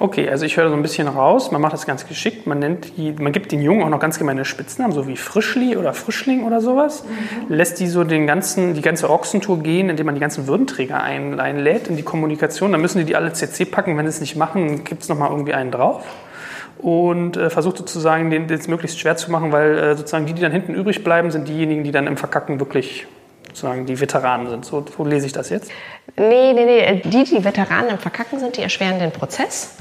Okay, 0.02 0.30
also 0.30 0.46
ich 0.46 0.56
höre 0.56 0.70
so 0.70 0.76
ein 0.76 0.82
bisschen 0.82 1.10
raus, 1.10 1.52
man 1.52 1.60
macht 1.60 1.74
das 1.74 1.86
ganz 1.86 2.08
geschickt, 2.08 2.48
man, 2.48 2.60
nennt 2.60 2.96
die, 2.96 3.12
man 3.12 3.34
gibt 3.34 3.52
den 3.52 3.62
Jungen 3.62 3.84
auch 3.84 3.90
noch 3.90 4.00
ganz 4.00 4.18
gemeine 4.18 4.46
Spitznamen, 4.46 4.94
so 4.94 5.08
wie 5.10 5.18
Frischli 5.18 5.76
oder 5.76 5.94
Frischling 5.94 6.46
oder 6.46 6.62
sowas, 6.62 7.04
mhm. 7.04 7.54
lässt 7.54 7.82
die 7.82 7.88
so 7.88 8.06
den 8.06 8.26
ganzen, 8.26 8.76
die 8.76 8.82
ganze 8.82 9.10
Ochsentour 9.10 9.60
gehen, 9.60 9.90
indem 9.90 10.06
man 10.06 10.16
die 10.16 10.22
ganzen 10.22 10.48
Würdenträger 10.48 11.04
ein, 11.04 11.42
einlädt 11.42 11.90
in 11.90 11.98
die 11.98 12.04
Kommunikation, 12.04 12.72
dann 12.72 12.80
müssen 12.80 13.00
die 13.00 13.06
die 13.06 13.18
alle 13.18 13.34
CC 13.34 13.66
packen, 13.66 13.98
wenn 13.98 14.06
sie 14.06 14.12
es 14.12 14.22
nicht 14.22 14.38
machen, 14.38 14.86
gibt 14.86 15.04
es 15.04 15.10
nochmal 15.10 15.32
irgendwie 15.32 15.54
einen 15.54 15.72
drauf. 15.72 16.06
Und 16.78 17.36
äh, 17.36 17.50
versucht 17.50 17.78
sozusagen 17.78 18.30
den 18.30 18.50
es 18.50 18.70
möglichst 18.70 19.02
schwer 19.02 19.18
zu 19.18 19.32
machen, 19.32 19.52
weil 19.52 19.78
äh, 19.78 19.96
sozusagen 19.98 20.26
die, 20.26 20.34
die 20.34 20.42
dann 20.42 20.54
hinten 20.54 20.76
übrig 20.76 21.04
bleiben, 21.04 21.30
sind 21.30 21.50
diejenigen, 21.50 21.84
die 21.84 21.92
dann 21.92 22.08
im 22.08 22.16
Verkacken 22.16 22.62
wirklich 22.62 23.06
sozusagen 23.50 23.86
die 23.86 24.00
Veteranen 24.00 24.50
sind. 24.50 24.66
So, 24.66 24.86
so 24.96 25.04
lese 25.04 25.26
ich 25.26 25.34
das 25.34 25.50
jetzt? 25.50 25.72
Nee, 26.16 26.54
nee, 26.54 26.66
nee. 26.66 27.02
Die, 27.04 27.24
die 27.24 27.44
Veteranen 27.44 27.92
im 27.92 28.00
Verkacken 28.00 28.40
sind, 28.40 28.58
die 28.58 28.62
erschweren 28.62 29.00
den 29.00 29.12
Prozess. 29.12 29.76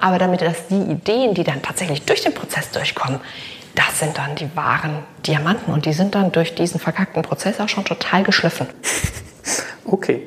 Aber 0.00 0.18
damit 0.18 0.42
das 0.42 0.68
die 0.68 0.80
Ideen, 0.80 1.34
die 1.34 1.44
dann 1.44 1.62
tatsächlich 1.62 2.02
durch 2.02 2.22
den 2.22 2.34
Prozess 2.34 2.70
durchkommen, 2.70 3.20
das 3.74 3.98
sind 3.98 4.16
dann 4.16 4.36
die 4.36 4.48
wahren 4.54 5.02
Diamanten 5.26 5.72
und 5.72 5.84
die 5.86 5.92
sind 5.92 6.14
dann 6.14 6.30
durch 6.30 6.54
diesen 6.54 6.78
verkackten 6.78 7.22
Prozess 7.22 7.60
auch 7.60 7.68
schon 7.68 7.84
total 7.84 8.22
geschliffen. 8.22 8.68
Okay. 9.86 10.26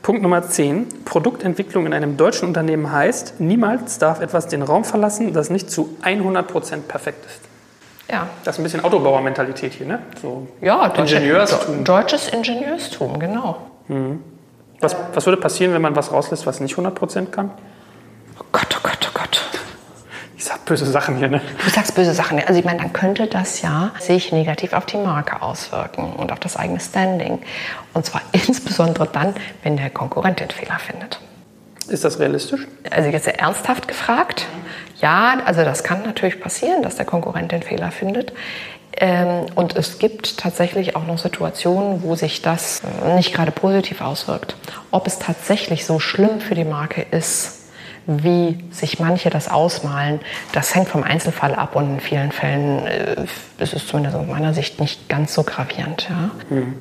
Punkt 0.00 0.22
Nummer 0.22 0.48
10. 0.48 1.04
Produktentwicklung 1.04 1.84
in 1.84 1.92
einem 1.92 2.16
deutschen 2.16 2.48
Unternehmen 2.48 2.90
heißt, 2.90 3.40
niemals 3.40 3.98
darf 3.98 4.20
etwas 4.20 4.48
den 4.48 4.62
Raum 4.62 4.84
verlassen, 4.84 5.34
das 5.34 5.50
nicht 5.50 5.70
zu 5.70 5.96
100% 6.02 6.82
perfekt 6.88 7.26
ist. 7.26 7.40
Ja. 8.10 8.28
Das 8.44 8.54
ist 8.54 8.60
ein 8.60 8.62
bisschen 8.62 8.84
Autobauermentalität 8.84 9.74
hier, 9.74 9.86
ne? 9.86 9.98
So 10.20 10.46
ja, 10.60 10.86
Ingenieurstum. 10.86 11.84
Deutsches 11.84 12.28
Ingenieurstum, 12.28 13.18
genau. 13.18 13.58
Mhm. 13.88 14.22
Was, 14.80 14.94
was 15.14 15.26
würde 15.26 15.40
passieren, 15.40 15.72
wenn 15.72 15.82
man 15.82 15.96
was 15.96 16.12
rauslässt, 16.12 16.46
was 16.46 16.60
nicht 16.60 16.76
100% 16.76 17.26
kann? 17.30 17.50
Oh 18.38 18.44
Gott, 18.52 18.66
oh 18.76 18.80
Gott, 18.82 18.98
oh 19.08 19.18
Gott. 19.18 19.40
Ich 20.36 20.44
sag 20.44 20.64
böse 20.66 20.84
Sachen 20.84 21.16
hier, 21.16 21.28
ne? 21.28 21.40
Du 21.64 21.70
sagst 21.70 21.94
böse 21.94 22.12
Sachen. 22.12 22.38
Also 22.38 22.58
ich 22.60 22.64
meine, 22.64 22.80
dann 22.80 22.92
könnte 22.92 23.26
das 23.26 23.62
ja 23.62 23.90
sich 23.98 24.32
negativ 24.32 24.74
auf 24.74 24.84
die 24.86 24.98
Marke 24.98 25.40
auswirken 25.42 26.12
und 26.12 26.30
auf 26.30 26.38
das 26.38 26.56
eigene 26.56 26.78
Standing. 26.78 27.40
Und 27.94 28.04
zwar 28.04 28.20
insbesondere 28.32 29.08
dann, 29.08 29.34
wenn 29.62 29.76
der 29.76 29.90
Konkurrent 29.90 30.40
den 30.40 30.50
Fehler 30.50 30.78
findet. 30.78 31.20
Ist 31.88 32.04
das 32.04 32.18
realistisch? 32.18 32.66
Also 32.90 33.08
jetzt 33.10 33.28
ernsthaft 33.28 33.88
gefragt. 33.88 34.46
Ja, 35.06 35.38
also 35.44 35.62
das 35.62 35.84
kann 35.84 36.02
natürlich 36.02 36.40
passieren, 36.40 36.82
dass 36.82 36.96
der 36.96 37.06
Konkurrent 37.06 37.52
den 37.52 37.62
Fehler 37.62 37.92
findet. 37.92 38.32
Ähm, 38.96 39.46
und 39.54 39.76
es 39.76 40.00
gibt 40.00 40.36
tatsächlich 40.36 40.96
auch 40.96 41.06
noch 41.06 41.18
Situationen, 41.18 42.02
wo 42.02 42.16
sich 42.16 42.42
das 42.42 42.82
nicht 43.14 43.32
gerade 43.32 43.52
positiv 43.52 44.00
auswirkt. 44.00 44.56
Ob 44.90 45.06
es 45.06 45.20
tatsächlich 45.20 45.86
so 45.86 46.00
schlimm 46.00 46.40
für 46.40 46.56
die 46.56 46.64
Marke 46.64 47.06
ist, 47.08 47.68
wie 48.08 48.64
sich 48.72 48.98
manche 48.98 49.30
das 49.30 49.48
ausmalen, 49.48 50.18
das 50.50 50.74
hängt 50.74 50.88
vom 50.88 51.04
Einzelfall 51.04 51.54
ab 51.54 51.76
und 51.76 51.88
in 51.94 52.00
vielen 52.00 52.32
Fällen 52.32 52.84
äh, 52.88 53.26
ist 53.58 53.74
es 53.74 53.86
zumindest 53.86 54.16
aus 54.16 54.26
meiner 54.26 54.54
Sicht 54.54 54.80
nicht 54.80 55.08
ganz 55.08 55.34
so 55.34 55.44
gravierend. 55.44 56.08
Ja. 56.10 56.30
Hm 56.48 56.74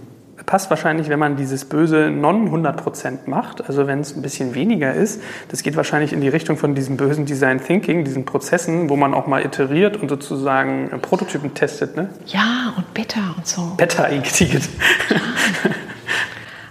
passt 0.45 0.69
wahrscheinlich, 0.69 1.09
wenn 1.09 1.19
man 1.19 1.35
dieses 1.35 1.65
böse 1.65 2.11
Non-100% 2.11 3.27
macht, 3.27 3.67
also 3.67 3.87
wenn 3.87 4.01
es 4.01 4.15
ein 4.15 4.21
bisschen 4.21 4.55
weniger 4.55 4.93
ist. 4.93 5.21
Das 5.49 5.63
geht 5.63 5.75
wahrscheinlich 5.75 6.13
in 6.13 6.21
die 6.21 6.29
Richtung 6.29 6.57
von 6.57 6.75
diesem 6.75 6.97
bösen 6.97 7.25
Design 7.25 7.63
Thinking, 7.63 8.03
diesen 8.05 8.25
Prozessen, 8.25 8.89
wo 8.89 8.95
man 8.95 9.13
auch 9.13 9.27
mal 9.27 9.43
iteriert 9.43 9.97
und 9.97 10.09
sozusagen 10.09 10.89
Prototypen 11.01 11.53
testet. 11.53 11.95
Ne? 11.95 12.09
Ja, 12.27 12.73
und 12.77 12.93
Beta 12.93 13.33
und 13.37 13.47
so. 13.47 13.73
Beta-Ticket. 13.77 14.69
Ja. 15.09 15.17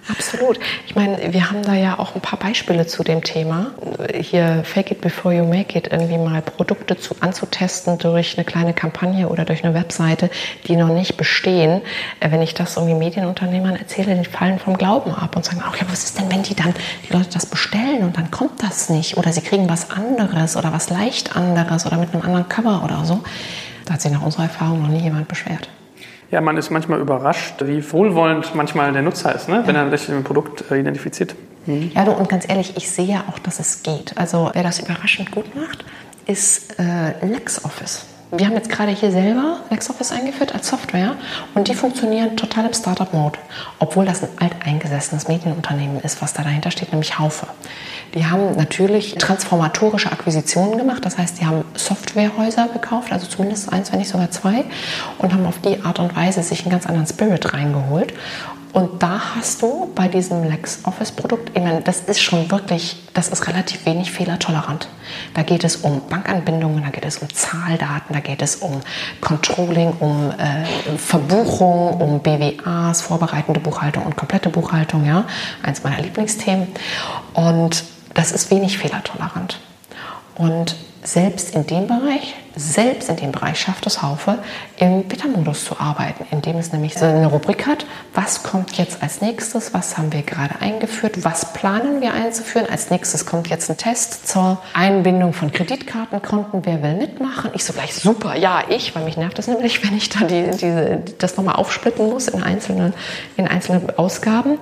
Absolut. 0.06 0.60
Ich 0.86 0.94
meine, 0.94 1.32
wir 1.32 1.50
haben 1.50 1.62
da 1.62 1.74
ja 1.74 1.98
auch 1.98 2.14
ein 2.14 2.20
paar 2.20 2.38
Beispiele 2.38 2.86
zu 2.86 3.02
dem 3.02 3.24
Thema. 3.24 3.72
Hier 4.12 4.62
Fake 4.62 4.90
it 4.90 5.00
before 5.00 5.34
you 5.34 5.44
make 5.44 5.78
it, 5.78 5.88
irgendwie 5.90 6.18
mal 6.18 6.42
Produkte 6.42 6.98
zu, 6.98 7.16
anzutesten 7.20 7.96
durch 7.96 8.36
eine 8.36 8.44
kleine 8.44 8.74
Kampagne 8.74 9.28
oder 9.28 9.46
durch 9.46 9.64
eine 9.64 9.72
Webseite, 9.72 10.28
die 10.66 10.76
noch 10.76 10.88
nicht 10.88 11.16
bestehen. 11.16 11.80
Äh, 12.20 12.30
wenn 12.30 12.42
ich 12.42 12.52
das 12.52 12.76
irgendwie 12.76 12.96
Medienunternehmern 12.96 13.76
erzähle, 13.76 14.14
die 14.16 14.28
fallen 14.28 14.58
vom 14.58 14.76
Glauben 14.76 15.10
ab 15.14 15.36
und 15.36 15.44
sagen, 15.44 15.62
ach 15.64 15.76
ja, 15.76 15.86
was 15.88 16.04
ist 16.04 16.18
denn, 16.18 16.30
wenn 16.30 16.42
die 16.42 16.54
dann 16.54 16.74
die 17.08 17.12
Leute 17.12 17.30
das 17.32 17.46
bestellen 17.46 18.02
und 18.02 18.18
dann 18.18 18.30
kommt 18.30 18.62
das 18.62 18.90
nicht 18.90 19.16
oder 19.16 19.32
sie 19.32 19.40
kriegen 19.40 19.70
was 19.70 19.90
anderes 19.90 20.56
oder 20.56 20.72
was 20.72 20.90
leicht 20.90 21.34
anderes 21.34 21.86
oder 21.86 21.96
mit 21.96 22.12
einem 22.12 22.22
anderen 22.22 22.48
Cover 22.48 22.82
oder 22.84 23.06
so. 23.06 23.22
Da 23.86 23.94
hat 23.94 24.02
sich 24.02 24.12
nach 24.12 24.22
unserer 24.22 24.44
Erfahrung 24.44 24.82
noch 24.82 24.88
nie 24.88 25.00
jemand 25.00 25.28
beschwert. 25.28 25.68
Ja, 26.30 26.40
man 26.40 26.56
ist 26.56 26.70
manchmal 26.70 27.00
überrascht, 27.00 27.54
wie 27.64 27.92
wohlwollend 27.92 28.54
manchmal 28.54 28.92
der 28.92 29.02
Nutzer 29.02 29.34
ist, 29.34 29.48
ne? 29.48 29.62
wenn 29.66 29.76
er 29.76 29.90
sich 29.96 30.08
mit 30.08 30.18
dem 30.18 30.24
Produkt 30.24 30.70
äh, 30.70 30.80
identifiziert. 30.80 31.34
Mhm. 31.66 31.92
Ja, 31.94 32.04
du, 32.04 32.12
und 32.12 32.28
ganz 32.28 32.48
ehrlich, 32.48 32.76
ich 32.76 32.90
sehe 32.90 33.06
ja 33.06 33.24
auch, 33.30 33.38
dass 33.38 33.60
es 33.60 33.82
geht. 33.82 34.16
Also 34.16 34.50
wer 34.52 34.62
das 34.62 34.80
überraschend 34.80 35.30
gut 35.30 35.54
macht, 35.54 35.84
ist 36.26 36.78
äh, 36.78 37.26
LexOffice. 37.26 38.06
Wir 38.30 38.46
haben 38.46 38.54
jetzt 38.54 38.68
gerade 38.68 38.90
hier 38.90 39.12
selber 39.12 39.60
LexOffice 39.70 40.10
eingeführt 40.10 40.54
als 40.54 40.68
Software 40.68 41.14
und 41.54 41.68
die 41.68 41.74
funktionieren 41.74 42.36
total 42.36 42.66
im 42.66 42.72
Startup-Mode, 42.72 43.38
obwohl 43.78 44.06
das 44.06 44.22
ein 44.22 44.28
alteingesessenes 44.40 45.28
Medienunternehmen 45.28 46.00
ist, 46.00 46.20
was 46.20 46.32
da 46.32 46.42
dahinter 46.42 46.70
steht, 46.70 46.90
nämlich 46.90 47.18
Haufe. 47.18 47.46
Die 48.14 48.26
haben 48.26 48.56
natürlich 48.56 49.14
transformatorische 49.16 50.10
Akquisitionen 50.10 50.78
gemacht, 50.78 51.04
das 51.04 51.18
heißt, 51.18 51.40
die 51.40 51.46
haben 51.46 51.64
Softwarehäuser 51.74 52.68
gekauft, 52.72 53.12
also 53.12 53.26
zumindest 53.26 53.72
eins, 53.72 53.92
wenn 53.92 53.98
nicht 53.98 54.10
sogar 54.10 54.30
zwei, 54.30 54.64
und 55.18 55.32
haben 55.32 55.46
auf 55.46 55.60
die 55.60 55.84
Art 55.84 55.98
und 55.98 56.16
Weise 56.16 56.42
sich 56.42 56.62
einen 56.62 56.70
ganz 56.70 56.86
anderen 56.86 57.06
Spirit 57.06 57.52
reingeholt. 57.52 58.14
Und 58.74 59.04
da 59.04 59.36
hast 59.36 59.62
du 59.62 59.92
bei 59.94 60.08
diesem 60.08 60.42
LexOffice-Produkt, 60.42 61.52
ich 61.54 61.62
meine, 61.62 61.80
das 61.80 62.00
ist 62.00 62.20
schon 62.20 62.50
wirklich, 62.50 62.96
das 63.14 63.28
ist 63.28 63.46
relativ 63.46 63.86
wenig 63.86 64.10
fehlertolerant. 64.10 64.88
Da 65.32 65.44
geht 65.44 65.62
es 65.62 65.76
um 65.76 66.02
Bankanbindungen, 66.08 66.82
da 66.82 66.90
geht 66.90 67.04
es 67.04 67.18
um 67.18 67.32
Zahldaten, 67.32 68.14
da 68.14 68.18
geht 68.18 68.42
es 68.42 68.56
um 68.56 68.80
Controlling, 69.20 69.92
um 70.00 70.32
äh, 70.32 70.96
Verbuchung, 70.98 72.00
um 72.00 72.20
BWAs, 72.20 73.00
vorbereitende 73.02 73.60
Buchhaltung 73.60 74.06
und 74.06 74.16
komplette 74.16 74.48
Buchhaltung, 74.48 75.06
ja, 75.06 75.24
eins 75.62 75.84
meiner 75.84 76.00
Lieblingsthemen. 76.02 76.66
Und 77.32 77.84
das 78.14 78.32
ist 78.32 78.50
wenig 78.50 78.78
fehlertolerant. 78.78 79.60
Und 80.34 80.74
selbst 81.06 81.54
in 81.54 81.66
dem 81.66 81.86
Bereich, 81.86 82.34
selbst 82.56 83.10
in 83.10 83.16
dem 83.16 83.30
Bereich 83.30 83.60
schafft 83.60 83.86
es 83.86 84.00
Haufe, 84.02 84.38
im 84.78 85.04
Beta-Modus 85.04 85.66
zu 85.66 85.78
arbeiten, 85.78 86.24
indem 86.30 86.56
es 86.56 86.72
nämlich 86.72 86.94
so 86.94 87.04
eine 87.04 87.26
Rubrik 87.26 87.66
hat, 87.66 87.84
was 88.14 88.42
kommt 88.42 88.78
jetzt 88.78 89.02
als 89.02 89.20
nächstes, 89.20 89.74
was 89.74 89.98
haben 89.98 90.10
wir 90.12 90.22
gerade 90.22 90.54
eingeführt, 90.60 91.22
was 91.24 91.52
planen 91.52 92.00
wir 92.00 92.14
einzuführen. 92.14 92.66
Als 92.70 92.88
nächstes 92.90 93.26
kommt 93.26 93.48
jetzt 93.48 93.68
ein 93.70 93.76
Test 93.76 94.26
zur 94.26 94.62
Einbindung 94.72 95.34
von 95.34 95.52
Kreditkartenkonten, 95.52 96.64
wer 96.64 96.82
will 96.82 96.94
mitmachen. 96.94 97.50
Ich 97.54 97.64
so 97.64 97.74
gleich, 97.74 97.94
super, 97.94 98.34
ja, 98.34 98.62
ich, 98.68 98.94
weil 98.94 99.04
mich 99.04 99.18
nervt 99.18 99.38
das 99.38 99.46
nämlich, 99.46 99.84
wenn 99.86 99.94
ich 99.96 100.08
da 100.08 100.24
die, 100.24 100.50
diese, 100.52 101.02
das 101.18 101.36
nochmal 101.36 101.56
aufsplitten 101.56 102.08
muss 102.08 102.28
in 102.28 102.42
einzelne, 102.42 102.94
in 103.36 103.46
einzelne 103.46 103.98
Ausgaben. 103.98 104.58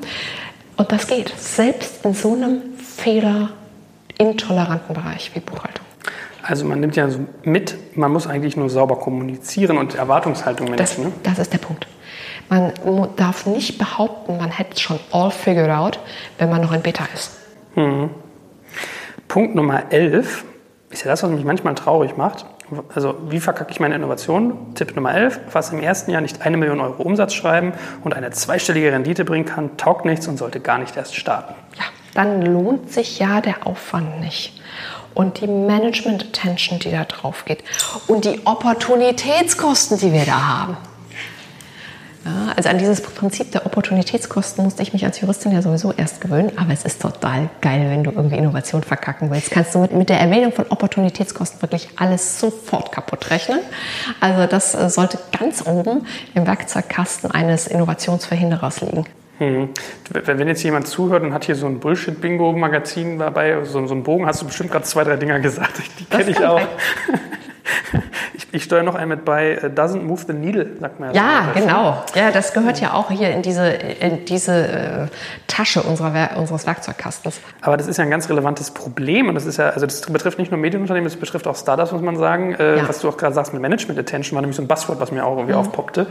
Und 0.76 0.90
das 0.90 1.06
geht, 1.06 1.32
selbst 1.38 2.04
in 2.04 2.14
so 2.14 2.32
einem 2.32 2.62
fehlerintoleranten 2.78 4.94
Bereich 4.94 5.30
wie 5.34 5.40
Buchhaltung. 5.40 5.84
Also 6.42 6.64
man 6.64 6.80
nimmt 6.80 6.96
ja 6.96 7.08
so 7.08 7.20
mit, 7.44 7.96
man 7.96 8.12
muss 8.12 8.26
eigentlich 8.26 8.56
nur 8.56 8.68
sauber 8.68 8.96
kommunizieren 8.96 9.78
und 9.78 9.94
Erwartungshaltung 9.94 10.70
managen. 10.70 10.84
Das, 10.84 10.98
ne? 10.98 11.12
das 11.22 11.38
ist 11.38 11.52
der 11.52 11.58
Punkt. 11.58 11.86
Man 12.48 12.72
darf 13.16 13.46
nicht 13.46 13.78
behaupten, 13.78 14.36
man 14.36 14.50
hätte 14.50 14.72
es 14.74 14.80
schon 14.80 14.98
all 15.12 15.30
figured 15.30 15.70
out, 15.70 16.00
wenn 16.38 16.50
man 16.50 16.60
noch 16.60 16.72
in 16.72 16.82
Beta 16.82 17.04
ist. 17.14 17.32
Mhm. 17.76 18.10
Punkt 19.28 19.54
Nummer 19.54 19.84
11 19.90 20.44
ist 20.90 21.04
ja 21.04 21.10
das, 21.10 21.22
was 21.22 21.30
mich 21.30 21.44
manchmal 21.44 21.74
traurig 21.74 22.16
macht. 22.16 22.44
Also, 22.94 23.14
wie 23.28 23.40
verkacke 23.40 23.70
ich 23.70 23.80
meine 23.80 23.94
Innovation? 23.94 24.74
Tipp 24.74 24.96
Nummer 24.96 25.14
11, 25.14 25.40
was 25.52 25.72
im 25.72 25.80
ersten 25.80 26.10
Jahr 26.10 26.22
nicht 26.22 26.42
eine 26.42 26.56
Million 26.56 26.80
Euro 26.80 27.02
Umsatz 27.02 27.34
schreiben 27.34 27.72
und 28.02 28.14
eine 28.14 28.30
zweistellige 28.30 28.92
Rendite 28.92 29.24
bringen 29.24 29.44
kann, 29.44 29.76
taugt 29.76 30.04
nichts 30.04 30.26
und 30.26 30.38
sollte 30.38 30.60
gar 30.60 30.78
nicht 30.78 30.96
erst 30.96 31.14
starten. 31.14 31.54
Ja, 31.76 31.84
dann 32.14 32.42
lohnt 32.42 32.90
sich 32.90 33.18
ja 33.18 33.40
der 33.40 33.66
Aufwand 33.66 34.20
nicht 34.20 34.60
und 35.14 35.40
die 35.40 35.46
Management 35.46 36.24
Attention, 36.24 36.78
die 36.78 36.90
da 36.90 37.04
drauf 37.04 37.44
geht 37.44 37.62
und 38.06 38.24
die 38.24 38.40
Opportunitätskosten, 38.44 39.98
die 39.98 40.12
wir 40.12 40.24
da 40.24 40.46
haben. 40.46 40.76
Ja, 42.24 42.52
also 42.54 42.68
an 42.68 42.78
dieses 42.78 43.02
Prinzip 43.02 43.50
der 43.50 43.66
Opportunitätskosten 43.66 44.62
musste 44.62 44.82
ich 44.82 44.92
mich 44.92 45.04
als 45.04 45.20
Juristin 45.20 45.50
ja 45.50 45.60
sowieso 45.60 45.92
erst 45.92 46.20
gewöhnen, 46.20 46.52
aber 46.56 46.72
es 46.72 46.84
ist 46.84 47.02
total 47.02 47.50
geil, 47.60 47.90
wenn 47.90 48.04
du 48.04 48.12
irgendwie 48.12 48.36
Innovation 48.36 48.84
verkacken 48.84 49.30
willst. 49.30 49.50
Kannst 49.50 49.74
du 49.74 49.80
mit, 49.80 49.92
mit 49.92 50.08
der 50.08 50.20
Erwähnung 50.20 50.52
von 50.52 50.66
Opportunitätskosten 50.68 51.60
wirklich 51.62 51.88
alles 51.96 52.38
sofort 52.38 52.92
kaputt 52.92 53.30
rechnen. 53.30 53.58
Also 54.20 54.46
das 54.46 54.74
äh, 54.74 54.88
sollte 54.88 55.18
ganz 55.36 55.66
oben 55.66 56.06
im 56.34 56.46
Werkzeugkasten 56.46 57.32
eines 57.32 57.66
Innovationsverhinderers 57.66 58.82
liegen. 58.82 59.04
Hm. 59.38 59.70
Wenn 60.10 60.48
jetzt 60.48 60.62
jemand 60.62 60.86
zuhört 60.86 61.22
und 61.22 61.32
hat 61.32 61.44
hier 61.44 61.56
so 61.56 61.66
ein 61.66 61.80
Bullshit-Bingo-Magazin 61.80 63.18
dabei, 63.18 63.64
so, 63.64 63.86
so 63.86 63.94
einen 63.94 64.02
Bogen, 64.02 64.26
hast 64.26 64.42
du 64.42 64.46
bestimmt 64.46 64.70
gerade 64.70 64.84
zwei, 64.84 65.04
drei 65.04 65.16
Dinger 65.16 65.40
gesagt. 65.40 65.82
Die 65.98 66.04
kenne 66.04 66.30
ich 66.30 66.44
auch. 66.44 66.60
Ich, 68.34 68.48
ich 68.52 68.64
steuere 68.64 68.82
noch 68.82 68.94
einen 68.94 69.10
mit 69.10 69.24
bei 69.24 69.58
uh, 69.62 69.66
Doesn't 69.66 70.02
Move 70.02 70.22
the 70.26 70.32
Needle, 70.32 70.66
sagt 70.80 71.00
man 71.00 71.14
ja. 71.14 71.22
Ja, 71.22 71.48
so 71.54 71.60
genau. 71.60 72.04
Ja, 72.14 72.30
das 72.30 72.52
gehört 72.52 72.80
ja 72.80 72.94
auch 72.94 73.10
hier 73.10 73.30
in 73.30 73.42
diese, 73.42 73.68
in 73.68 74.24
diese 74.24 74.68
äh, 74.68 75.06
Tasche 75.46 75.82
unserer, 75.82 76.36
unseres 76.36 76.66
Werkzeugkastens. 76.66 77.40
Aber 77.60 77.76
das 77.76 77.86
ist 77.86 77.98
ja 77.98 78.04
ein 78.04 78.10
ganz 78.10 78.28
relevantes 78.28 78.70
Problem 78.70 79.28
und 79.28 79.34
das 79.34 79.46
ist 79.46 79.58
ja, 79.58 79.70
also 79.70 79.86
das 79.86 80.00
betrifft 80.02 80.38
nicht 80.38 80.50
nur 80.50 80.58
Medienunternehmen, 80.58 81.08
das 81.08 81.18
betrifft 81.18 81.46
auch 81.46 81.56
Startups, 81.56 81.92
muss 81.92 82.02
man 82.02 82.16
sagen. 82.16 82.54
Äh, 82.54 82.78
ja. 82.78 82.88
Was 82.88 83.00
du 83.00 83.08
auch 83.08 83.16
gerade 83.16 83.34
sagst 83.34 83.52
mit 83.52 83.62
Management 83.62 83.98
Attention 83.98 84.34
war 84.34 84.40
nämlich 84.40 84.56
so 84.56 84.62
ein 84.62 84.68
Buzzword, 84.68 84.98
was 85.00 85.12
mir 85.12 85.24
auch 85.24 85.36
irgendwie 85.36 85.52
mhm. 85.52 85.60
aufpoppte, 85.60 86.06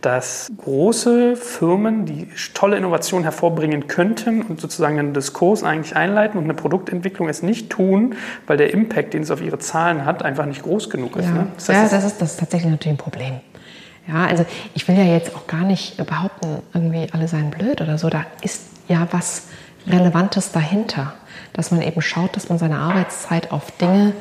dass 0.00 0.50
große 0.56 1.36
Firmen, 1.36 2.06
die 2.06 2.28
tolle 2.54 2.76
Innovationen 2.76 3.24
hervorbringen 3.24 3.88
könnten 3.88 4.42
und 4.42 4.60
sozusagen 4.60 4.98
einen 4.98 5.14
Diskurs 5.14 5.64
eigentlich 5.64 5.96
einleiten 5.96 6.38
und 6.38 6.44
eine 6.44 6.54
Produktentwicklung 6.54 7.28
es 7.28 7.42
nicht 7.42 7.70
tun, 7.70 8.14
weil 8.46 8.56
der 8.56 8.72
Impact, 8.72 9.14
den 9.14 9.22
es 9.22 9.30
auf 9.30 9.40
ihre 9.40 9.58
Zahlen 9.58 10.04
hat, 10.04 10.22
einfach 10.22 10.46
nicht 10.46 10.62
groß 10.62 10.90
genug 10.90 11.16
ist. 11.16 11.26
Ja, 11.26 11.32
ne? 11.32 11.46
das, 11.56 11.68
heißt, 11.68 11.92
ja 11.92 11.98
das, 11.98 12.12
ist, 12.12 12.22
das 12.22 12.32
ist 12.32 12.40
tatsächlich 12.40 12.70
natürlich 12.70 12.94
ein 12.94 13.02
Problem. 13.02 13.40
Ja, 14.06 14.26
also 14.26 14.46
ich 14.74 14.88
will 14.88 14.96
ja 14.96 15.04
jetzt 15.04 15.34
auch 15.34 15.46
gar 15.46 15.64
nicht 15.64 15.96
behaupten, 15.98 16.62
irgendwie 16.72 17.08
alle 17.12 17.28
seien 17.28 17.50
blöd 17.50 17.80
oder 17.80 17.98
so. 17.98 18.08
Da 18.08 18.24
ist 18.42 18.62
ja 18.88 19.06
was 19.10 19.48
Relevantes 19.86 20.52
dahinter, 20.52 21.12
dass 21.52 21.70
man 21.70 21.82
eben 21.82 22.00
schaut, 22.00 22.36
dass 22.36 22.48
man 22.48 22.58
seine 22.58 22.78
Arbeitszeit 22.78 23.52
auf 23.52 23.70
Dinge 23.72 24.12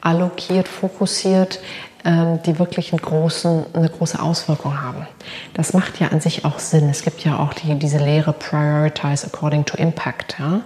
allokiert, 0.00 0.68
fokussiert, 0.68 1.60
die 2.08 2.58
wirklich 2.58 2.92
einen 2.92 3.02
großen, 3.02 3.66
eine 3.74 3.88
große 3.88 4.20
Auswirkung 4.20 4.80
haben. 4.80 5.06
Das 5.54 5.74
macht 5.74 6.00
ja 6.00 6.08
an 6.08 6.20
sich 6.20 6.44
auch 6.44 6.58
Sinn. 6.58 6.88
Es 6.88 7.02
gibt 7.02 7.22
ja 7.22 7.38
auch 7.38 7.52
die, 7.52 7.74
diese 7.74 7.98
Lehre 7.98 8.32
Prioritize 8.32 9.26
according 9.26 9.66
to 9.66 9.76
Impact. 9.76 10.36
Ja? 10.38 10.62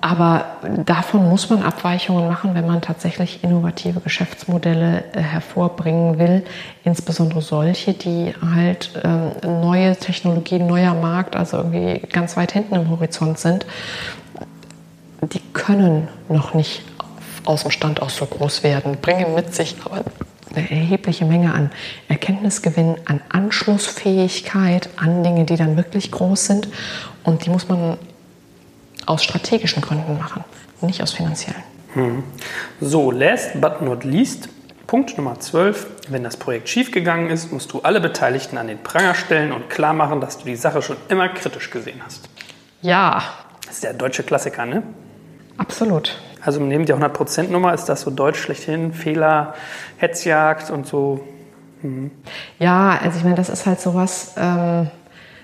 Aber 0.00 0.44
davon 0.84 1.28
muss 1.28 1.48
man 1.50 1.62
Abweichungen 1.62 2.28
machen, 2.28 2.54
wenn 2.54 2.66
man 2.66 2.80
tatsächlich 2.80 3.42
innovative 3.42 4.00
Geschäftsmodelle 4.00 5.04
äh, 5.12 5.20
hervorbringen 5.20 6.18
will, 6.18 6.44
insbesondere 6.84 7.40
solche, 7.42 7.94
die 7.94 8.34
halt 8.54 8.90
äh, 9.02 9.46
neue 9.46 9.96
Technologien, 9.96 10.66
neuer 10.66 10.94
Markt, 10.94 11.34
also 11.36 11.58
irgendwie 11.58 12.00
ganz 12.08 12.36
weit 12.36 12.52
hinten 12.52 12.74
im 12.74 12.90
Horizont 12.90 13.38
sind. 13.38 13.66
Die 15.22 15.40
können 15.52 16.08
noch 16.28 16.54
nicht 16.54 16.82
aus 17.44 17.62
dem 17.62 17.70
Stand 17.70 18.02
aus 18.02 18.16
so 18.16 18.26
groß 18.26 18.62
werden, 18.62 18.98
bringen 19.00 19.34
mit 19.34 19.54
sich 19.54 19.76
aber 19.84 20.02
eine 20.56 20.70
erhebliche 20.70 21.24
Menge 21.24 21.52
an 21.52 21.70
Erkenntnisgewinn, 22.08 22.96
an 23.04 23.20
Anschlussfähigkeit, 23.28 24.88
an 24.96 25.22
Dinge, 25.22 25.44
die 25.44 25.56
dann 25.56 25.76
wirklich 25.76 26.10
groß 26.10 26.46
sind. 26.46 26.68
Und 27.24 27.44
die 27.46 27.50
muss 27.50 27.68
man 27.68 27.98
aus 29.06 29.22
strategischen 29.22 29.82
Gründen 29.82 30.18
machen, 30.18 30.44
nicht 30.80 31.02
aus 31.02 31.12
finanziellen. 31.12 31.62
Hm. 31.94 32.22
So, 32.80 33.10
last 33.10 33.60
but 33.60 33.80
not 33.80 34.04
least, 34.04 34.48
Punkt 34.86 35.16
Nummer 35.16 35.40
12. 35.40 35.86
Wenn 36.08 36.22
das 36.22 36.36
Projekt 36.36 36.68
schiefgegangen 36.68 37.30
ist, 37.30 37.52
musst 37.52 37.72
du 37.72 37.80
alle 37.80 38.00
Beteiligten 38.00 38.58
an 38.58 38.68
den 38.68 38.78
Pranger 38.78 39.14
stellen 39.14 39.52
und 39.52 39.70
klar 39.70 39.92
machen, 39.92 40.20
dass 40.20 40.38
du 40.38 40.44
die 40.44 40.56
Sache 40.56 40.82
schon 40.82 40.96
immer 41.08 41.28
kritisch 41.28 41.70
gesehen 41.70 42.00
hast. 42.04 42.28
Ja. 42.82 43.22
Das 43.64 43.76
ist 43.76 43.84
der 43.84 43.94
deutsche 43.94 44.22
Klassiker, 44.22 44.64
ne? 44.64 44.82
Absolut. 45.56 46.16
Also 46.46 46.60
neben 46.60 46.86
der 46.86 46.96
100%-Nummer 46.96 47.74
ist 47.74 47.86
das 47.86 48.02
so 48.02 48.10
deutsch 48.12 48.38
schlechthin, 48.38 48.92
Fehler, 48.92 49.54
Hetzjagd 49.96 50.70
und 50.70 50.86
so. 50.86 51.20
Mhm. 51.82 52.12
Ja, 52.60 52.98
also 53.02 53.18
ich 53.18 53.24
meine, 53.24 53.34
das 53.34 53.48
ist 53.48 53.66
halt 53.66 53.80
sowas, 53.80 54.34
ähm, 54.36 54.88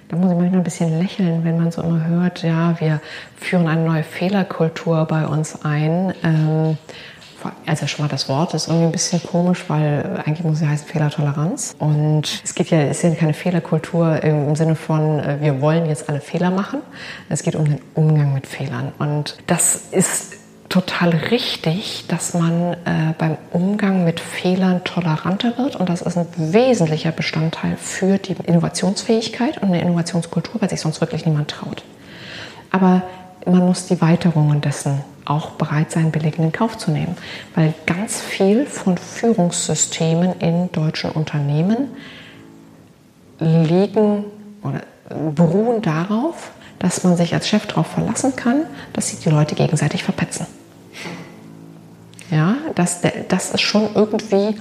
da 0.09 0.17
muss 0.17 0.31
ich 0.31 0.39
manchmal 0.39 0.61
ein 0.61 0.63
bisschen 0.63 1.01
lächeln, 1.01 1.43
wenn 1.43 1.59
man 1.59 1.73
so 1.73 1.83
immer 1.83 2.07
hört, 2.07 2.45
ja, 2.45 2.79
wir 2.79 3.01
führen 3.37 3.67
eine 3.67 3.85
neue 3.85 4.05
Fehlerkultur 4.05 5.05
bei 5.07 5.27
uns 5.27 5.65
ein. 5.65 6.15
Ähm, 6.23 6.79
also 7.67 7.89
schon 7.89 8.05
mal 8.05 8.09
das 8.09 8.29
Wort 8.29 8.55
ist 8.55 8.69
irgendwie 8.69 8.87
ein 8.87 8.93
bisschen 8.93 9.21
komisch, 9.21 9.65
weil 9.67 10.23
eigentlich 10.25 10.45
muss 10.45 10.59
es 10.59 10.61
ja 10.61 10.69
heißen 10.69 10.87
Fehlertoleranz. 10.87 11.75
Und 11.81 12.43
es 12.45 12.55
geht 12.55 12.71
ja, 12.71 12.79
es 12.83 13.03
ist 13.03 13.03
ja 13.03 13.15
keine 13.17 13.35
Fehlerkultur 13.35 14.23
im 14.23 14.55
Sinne 14.55 14.77
von, 14.77 15.19
äh, 15.19 15.39
wir 15.41 15.61
wollen 15.61 15.87
jetzt 15.87 16.09
alle 16.09 16.21
Fehler 16.21 16.53
machen. 16.53 16.81
Es 17.29 17.43
geht 17.43 17.57
um 17.57 17.65
den 17.65 17.81
Umgang 17.95 18.33
mit 18.35 18.47
Fehlern. 18.47 18.93
Und 18.99 19.39
das 19.49 19.75
ist 19.91 20.42
total 20.73 21.11
richtig, 21.11 22.07
dass 22.09 22.33
man 22.33 22.73
äh, 22.73 23.13
beim 23.19 23.37
Umgang 23.51 24.05
mit 24.05 24.21
Fehlern 24.21 24.83
toleranter 24.85 25.59
wird 25.59 25.77
und 25.77 25.91
das 25.91 26.01
ist 26.01 26.17
ein 26.17 26.27
wesentlicher 26.35 27.13
Bestandteil 27.13 27.77
für 27.77 28.17
die 28.17 28.33
Innovationsfähigkeit 28.33 29.59
und 29.59 29.69
eine 29.69 29.83
Innovationskultur, 29.83 30.63
weil 30.63 30.71
sich 30.71 30.81
sonst 30.81 31.03
wirklich 31.03 31.27
niemand 31.27 31.51
traut. 31.51 31.85
Aber 32.71 33.03
man 33.45 33.67
muss 33.67 33.87
die 33.87 34.01
Weiterungen 34.01 34.63
dessen 34.63 35.03
auch 35.27 35.51
bereit 35.51 35.91
sein, 35.91 36.11
billig 36.11 36.39
in 36.39 36.53
Kauf 36.53 36.79
zu 36.79 36.91
nehmen, 36.91 37.17
weil 37.55 37.75
ganz 37.85 38.23
viel 38.23 38.65
von 38.65 38.97
Führungssystemen 38.97 40.39
in 40.39 40.73
deutschen 40.73 41.11
Unternehmen 41.11 41.89
liegen 43.39 44.25
oder 44.63 44.81
beruhen 45.35 45.83
darauf, 45.83 46.53
dass 46.79 47.05
man 47.05 47.19
sich 47.19 47.35
als 47.35 47.47
Chef 47.47 47.67
darauf 47.67 47.89
verlassen 47.89 48.37
kann, 48.37 48.65
dass 48.95 49.11
sich 49.11 49.19
die 49.19 49.29
Leute 49.29 49.55
gegenseitig 49.55 50.03
verpetzen. 50.03 50.47
Ja, 52.33 52.57
das, 52.75 53.03
das 53.29 53.51
ist 53.51 53.61
schon 53.61 53.91
irgendwie 53.95 54.59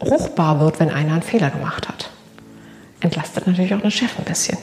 ruchbar 0.00 0.60
wird, 0.60 0.78
wenn 0.78 0.90
einer 0.90 1.14
einen 1.14 1.22
Fehler 1.22 1.48
gemacht 1.48 1.88
hat. 1.88 2.10
Entlastet 3.00 3.46
natürlich 3.46 3.74
auch 3.74 3.80
den 3.80 3.90
Chef 3.90 4.18
ein 4.18 4.24
bisschen. 4.24 4.58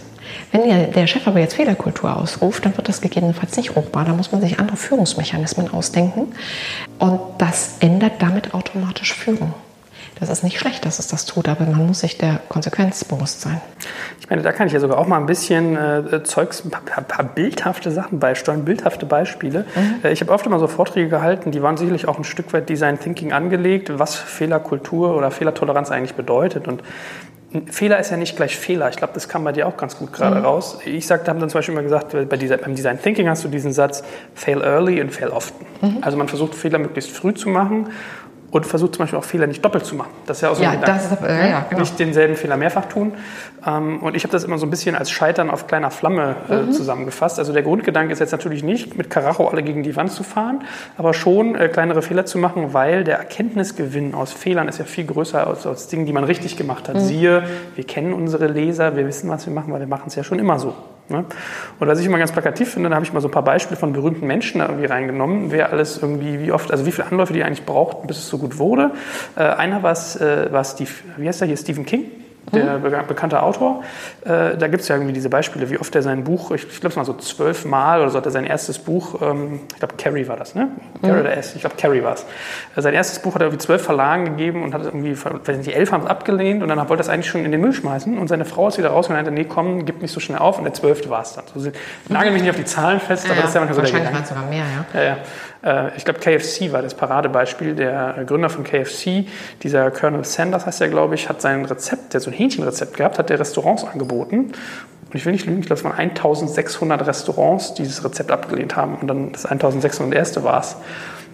Wenn 0.51 0.91
der 0.91 1.08
Chef 1.08 1.27
aber 1.27 1.39
jetzt 1.39 1.55
Fehlerkultur 1.55 2.15
ausruft, 2.15 2.63
dann 2.65 2.77
wird 2.77 2.88
das 2.88 3.01
gegebenenfalls 3.01 3.58
nicht 3.58 3.75
ruchbar. 3.75 4.05
Da 4.05 4.13
muss 4.13 4.31
man 4.31 4.41
sich 4.41 4.60
andere 4.60 4.77
Führungsmechanismen 4.77 5.73
ausdenken. 5.73 6.34
Und 6.99 7.19
das 7.39 7.77
ändert 7.79 8.21
damit 8.21 8.53
automatisch 8.53 9.13
Führung. 9.13 9.53
Das 10.19 10.30
ist 10.30 10.43
nicht 10.43 10.60
schlecht, 10.60 10.86
dass 10.86 10.99
es 10.99 11.08
das 11.08 11.25
tut, 11.25 11.49
aber 11.49 11.65
man 11.65 11.88
muss 11.88 11.99
sich 11.99 12.17
der 12.17 12.39
Konsequenz 12.47 13.04
bewusst 13.04 13.41
sein. 13.41 13.60
Ich 14.19 14.30
meine, 14.30 14.41
da 14.41 14.54
kann 14.54 14.67
ich 14.67 14.73
ja 14.73 14.80
sogar 14.80 14.97
auch 14.97 15.08
mal 15.08 15.17
ein 15.17 15.25
bisschen 15.25 15.75
äh, 15.75 16.23
Zeugs, 16.23 16.63
ein 16.63 16.71
paar, 16.71 17.04
paar, 17.04 17.25
bildhafte 17.25 17.91
Sachen 17.91 18.19
beisteuern, 18.19 18.63
bildhafte 18.63 19.06
Beispiele. 19.06 19.65
Mhm. 19.75 19.95
Äh, 20.04 20.13
ich 20.13 20.21
habe 20.21 20.32
oft 20.32 20.45
immer 20.45 20.60
so 20.60 20.67
Vorträge 20.67 21.10
gehalten, 21.10 21.51
die 21.51 21.62
waren 21.62 21.75
sicherlich 21.75 22.08
auch 22.08 22.17
ein 22.17 22.23
Stück 22.23 22.54
weit 22.54 22.69
Design 22.69 22.99
Thinking 22.99 23.34
angelegt, 23.34 23.91
was 23.99 24.15
Fehlerkultur 24.15 25.15
oder 25.15 25.32
Fehlertoleranz 25.32 25.91
eigentlich 25.91 26.15
bedeutet. 26.15 26.67
Und 26.67 26.82
Fehler 27.67 27.99
ist 27.99 28.12
ja 28.12 28.17
nicht 28.17 28.36
gleich 28.36 28.58
Fehler. 28.58 28.89
Ich 28.89 28.95
glaube, 28.95 29.13
das 29.13 29.30
kam 29.30 29.43
bei 29.43 29.51
dir 29.51 29.67
auch 29.67 29.78
ganz 29.78 29.97
gut 29.97 30.13
gerade 30.13 30.39
mhm. 30.39 30.45
raus. 30.45 30.80
Ich 30.86 31.08
sagte, 31.08 31.30
haben 31.30 31.39
dann 31.39 31.49
zum 31.49 31.60
Beispiel 31.60 31.73
immer 31.73 31.84
gesagt, 31.84 32.15
bei 32.30 32.38
dieser, 32.38 32.58
beim 32.58 32.75
Design 32.75 33.01
Thinking 33.01 33.30
hast 33.30 33.43
du 33.43 33.47
diesen 33.47 33.73
Satz, 33.73 34.04
fail 34.34 34.62
early 34.62 35.01
and 35.01 35.13
fail 35.13 35.30
often. 35.30 35.65
Mhm. 35.82 35.97
Also 36.01 36.17
man 36.17 36.28
versucht 36.28 36.56
Fehler 36.56 36.80
möglichst 36.80 37.12
früh 37.12 37.34
zu 37.34 37.49
machen 37.49 37.88
und 38.56 38.65
versucht 38.65 38.96
zum 38.96 39.04
Beispiel 39.04 39.20
auch 39.20 39.26
Fehler 39.26 39.48
nicht 39.48 39.65
doppelt 39.65 39.86
zu 39.86 39.96
machen. 39.96 40.12
Das 40.26 40.38
ist 40.38 40.41
ja 40.41 40.50
auch 40.50 40.56
so 40.56 40.63
ja, 40.63 40.70
ein 40.70 40.80
das 40.80 41.12
äh, 41.22 41.50
ja, 41.50 41.65
genau. 41.70 41.82
Nicht 41.82 42.00
denselben 42.00 42.38
Fehler 42.38 42.56
mehrfach 42.56 42.86
tun. 42.86 43.12
Ähm, 43.68 44.02
und 44.02 44.15
ich 44.15 44.24
habe 44.24 44.32
das 44.32 44.46
immer 44.46 44.58
so 44.58 44.65
ein 44.65 44.70
bisschen 44.70 44.96
als 44.96 45.12
Scheitern 45.12 45.50
auf 45.50 45.68
kleiner 45.68 45.91
Flamme 45.91 46.38
äh, 46.50 46.62
mhm. 46.62 46.72
zusammengefasst. 46.72 47.38
Also 47.38 47.52
der 47.52 47.63
Grundgedanke 47.63 48.13
ist 48.13 48.20
jetzt 48.20 48.32
natürlich 48.32 48.63
nicht, 48.63 48.98
mit 48.98 49.10
Karacho 49.10 49.50
alle 49.50 49.62
gegen 49.62 49.84
die 49.84 49.98
Wand 49.98 50.13
zu 50.13 50.24
fahren, 50.24 50.63
aber 50.98 51.13
schon 51.13 51.56
äh, 51.56 51.68
kleinere 51.68 52.02
Fehler 52.02 52.26
zu 52.26 52.38
machen, 52.38 52.74
weil 52.74 53.04
der 53.04 53.18
Erkenntnisgewinn 53.18 54.13
aus 54.13 54.32
Fehlern 54.32 54.70
ist 54.70 54.80
ja 54.80 54.86
viel 54.86 55.06
größer 55.06 55.46
als 55.46 55.68
aus 55.68 55.89
Dingen, 55.89 56.06
die 56.06 56.13
man 56.13 56.24
richtig 56.24 56.56
gemacht 56.56 56.88
hat. 56.88 56.96
Mhm. 56.96 57.02
Siehe, 57.02 57.44
wir 57.76 57.84
kennen 57.84 58.13
unsere 58.13 58.48
Leser, 58.48 58.96
wir 58.96 59.06
wissen, 59.06 59.30
was 59.30 59.46
wir 59.46 59.54
machen, 59.54 59.74
weil 59.74 59.82
wir 59.82 59.88
machen 59.88 60.06
es 60.08 60.15
ja 60.15 60.24
schon 60.24 60.39
immer 60.39 60.60
so. 60.60 60.74
Ne? 61.10 61.26
Und 61.80 61.88
was 61.88 62.00
ich 62.00 62.06
immer 62.06 62.18
ganz 62.18 62.32
plakativ 62.32 62.74
finde, 62.74 62.89
da 62.89 62.96
habe 62.96 63.06
ich 63.06 63.13
mal 63.13 63.22
so 63.22 63.28
ein 63.28 63.32
paar 63.32 63.44
Beispiele 63.44 63.78
von 63.80 63.94
berühmten 63.94 64.26
Menschen 64.26 64.62
irgendwie 64.62 64.86
reingenommen, 64.86 65.52
wer 65.52 65.72
alles 65.72 66.02
irgendwie, 66.02 66.39
wie 66.39 66.52
oft, 66.52 66.72
also 66.72 66.86
wie 66.86 66.91
viele 66.91 67.08
Anläufe 67.08 67.34
die 67.34 67.44
eigentlich 67.44 67.65
brauchten, 67.65 68.08
bis 68.08 68.18
es 68.18 68.28
so 68.28 68.38
gut 68.38 68.58
wurde. 68.58 68.91
Äh, 69.36 69.44
einer 69.44 69.84
war 69.84 69.91
es, 69.91 70.15
äh, 70.15 70.50
wie 71.18 71.28
heißt 71.28 71.41
der 71.41 71.48
hier, 71.48 71.58
Stephen 71.58 71.86
King 71.86 72.25
der 72.53 72.79
mhm. 72.79 73.08
bekannte 73.08 73.41
Autor. 73.41 73.84
Äh, 74.23 74.58
da 74.58 74.67
gibt 74.67 74.81
es 74.81 74.88
ja 74.88 74.95
irgendwie 74.95 75.13
diese 75.13 75.29
Beispiele, 75.29 75.69
wie 75.69 75.77
oft 75.77 75.93
er 75.95 76.01
sein 76.01 76.23
Buch, 76.23 76.51
ich, 76.51 76.63
ich 76.63 76.79
glaube 76.79 76.89
es 76.89 76.95
mal 76.95 77.05
so 77.05 77.13
zwölf 77.13 77.65
Mal 77.65 78.01
oder 78.01 78.10
so 78.10 78.17
hat 78.17 78.25
er 78.25 78.31
sein 78.31 78.45
erstes 78.45 78.79
Buch, 78.79 79.21
ähm, 79.21 79.62
ich 79.71 79.79
glaube 79.79 79.95
Carrie 79.97 80.27
war 80.27 80.38
das, 80.38 80.55
ne? 80.55 80.69
Mhm. 81.01 81.08
Carrie 81.08 81.19
oder 81.21 81.38
S, 81.38 81.55
ich 81.55 81.62
glaube 81.62 81.75
Carrie 81.77 82.03
war 82.03 82.13
es. 82.13 82.25
Äh, 82.75 82.81
sein 82.81 82.93
erstes 82.93 83.19
Buch 83.19 83.36
hat 83.36 83.41
er 83.41 83.47
irgendwie 83.47 83.65
zwölf 83.65 83.81
Verlagen 83.81 84.25
gegeben 84.25 84.63
und 84.63 84.73
hat 84.73 84.84
irgendwie, 84.84 85.15
weiß 85.17 85.58
nicht, 85.58 85.67
die 85.69 85.73
elf 85.73 85.91
haben 85.91 86.03
es 86.03 86.10
abgelehnt 86.10 86.62
und 86.62 86.69
dann 86.69 86.77
wollte 86.77 86.95
er 86.95 86.99
es 87.01 87.10
eigentlich 87.10 87.29
schon 87.29 87.45
in 87.45 87.51
den 87.51 87.62
Müll 87.62 87.73
schmeißen 87.73 88.17
und 88.17 88.27
seine 88.27 88.45
Frau 88.45 88.67
ist 88.67 88.77
wieder 88.77 88.89
raus 88.89 89.08
und 89.08 89.15
meinte, 89.15 89.31
nee, 89.31 89.45
komm, 89.45 89.86
gib 89.86 90.01
nicht 90.01 90.12
so 90.12 90.19
schnell 90.19 90.39
auf 90.39 90.58
und 90.58 90.65
der 90.65 90.73
zwölfte 90.73 91.10
war 91.10 91.21
es 91.21 91.34
dann. 91.34 91.45
So, 91.55 91.71
nagel 92.10 92.31
mich 92.31 92.41
nicht 92.41 92.51
auf 92.51 92.58
die 92.58 92.65
Zahlen 92.65 92.99
fest, 92.99 93.25
ja, 93.25 93.31
aber 93.31 93.41
das 93.41 93.49
ist 93.49 93.55
ja 93.55 93.62
manchmal 93.62 93.86
so 93.86 93.91
der 93.91 93.99
Gedanke. 94.01 94.27
sogar 94.27 94.45
mehr, 94.45 94.65
ja. 94.93 94.99
ja, 94.99 95.08
ja. 95.08 95.17
Äh, 95.63 95.96
ich 95.98 96.06
glaube, 96.06 96.20
KFC 96.20 96.72
war 96.72 96.82
das 96.82 96.94
Paradebeispiel. 96.94 97.76
Der 97.76 98.24
Gründer 98.26 98.50
von 98.50 98.63
KFC, 98.63 99.26
dieser 99.63 99.91
Colonel 99.91 100.24
Sanders 100.24 100.65
heißt 100.65 100.82
er, 100.82 100.89
glaube 100.89 101.15
ich, 101.15 101.30
hat 101.30 101.41
sein 101.41 101.65
Rezept, 101.65 102.13
der 102.13 102.22
so 102.22 102.30
ein 102.30 102.34
Hähnchenrezept 102.34 102.98
gehabt, 102.98 103.20
hat 103.20 103.30
der 103.30 103.39
Restaurants 103.39 103.84
angeboten. 103.84 104.52
Und 105.15 105.15
ich 105.15 105.26
will 105.26 105.34
nicht 105.34 105.46
lügen, 105.46 105.60
ich 105.60 105.68
glaube, 105.68 105.80
es 105.80 105.86
waren 105.86 105.98
1600 105.98 107.08
Restaurants, 107.08 107.74
die 107.74 107.84
dieses 107.84 108.04
Rezept 108.04 108.32
abgelehnt 108.32 108.76
haben. 108.76 108.96
Und 108.96 109.08
dann 109.08 109.32
das 109.32 109.46
1600 109.46 110.18
erste 110.18 110.44
war 110.44 110.60
es. 110.60 110.76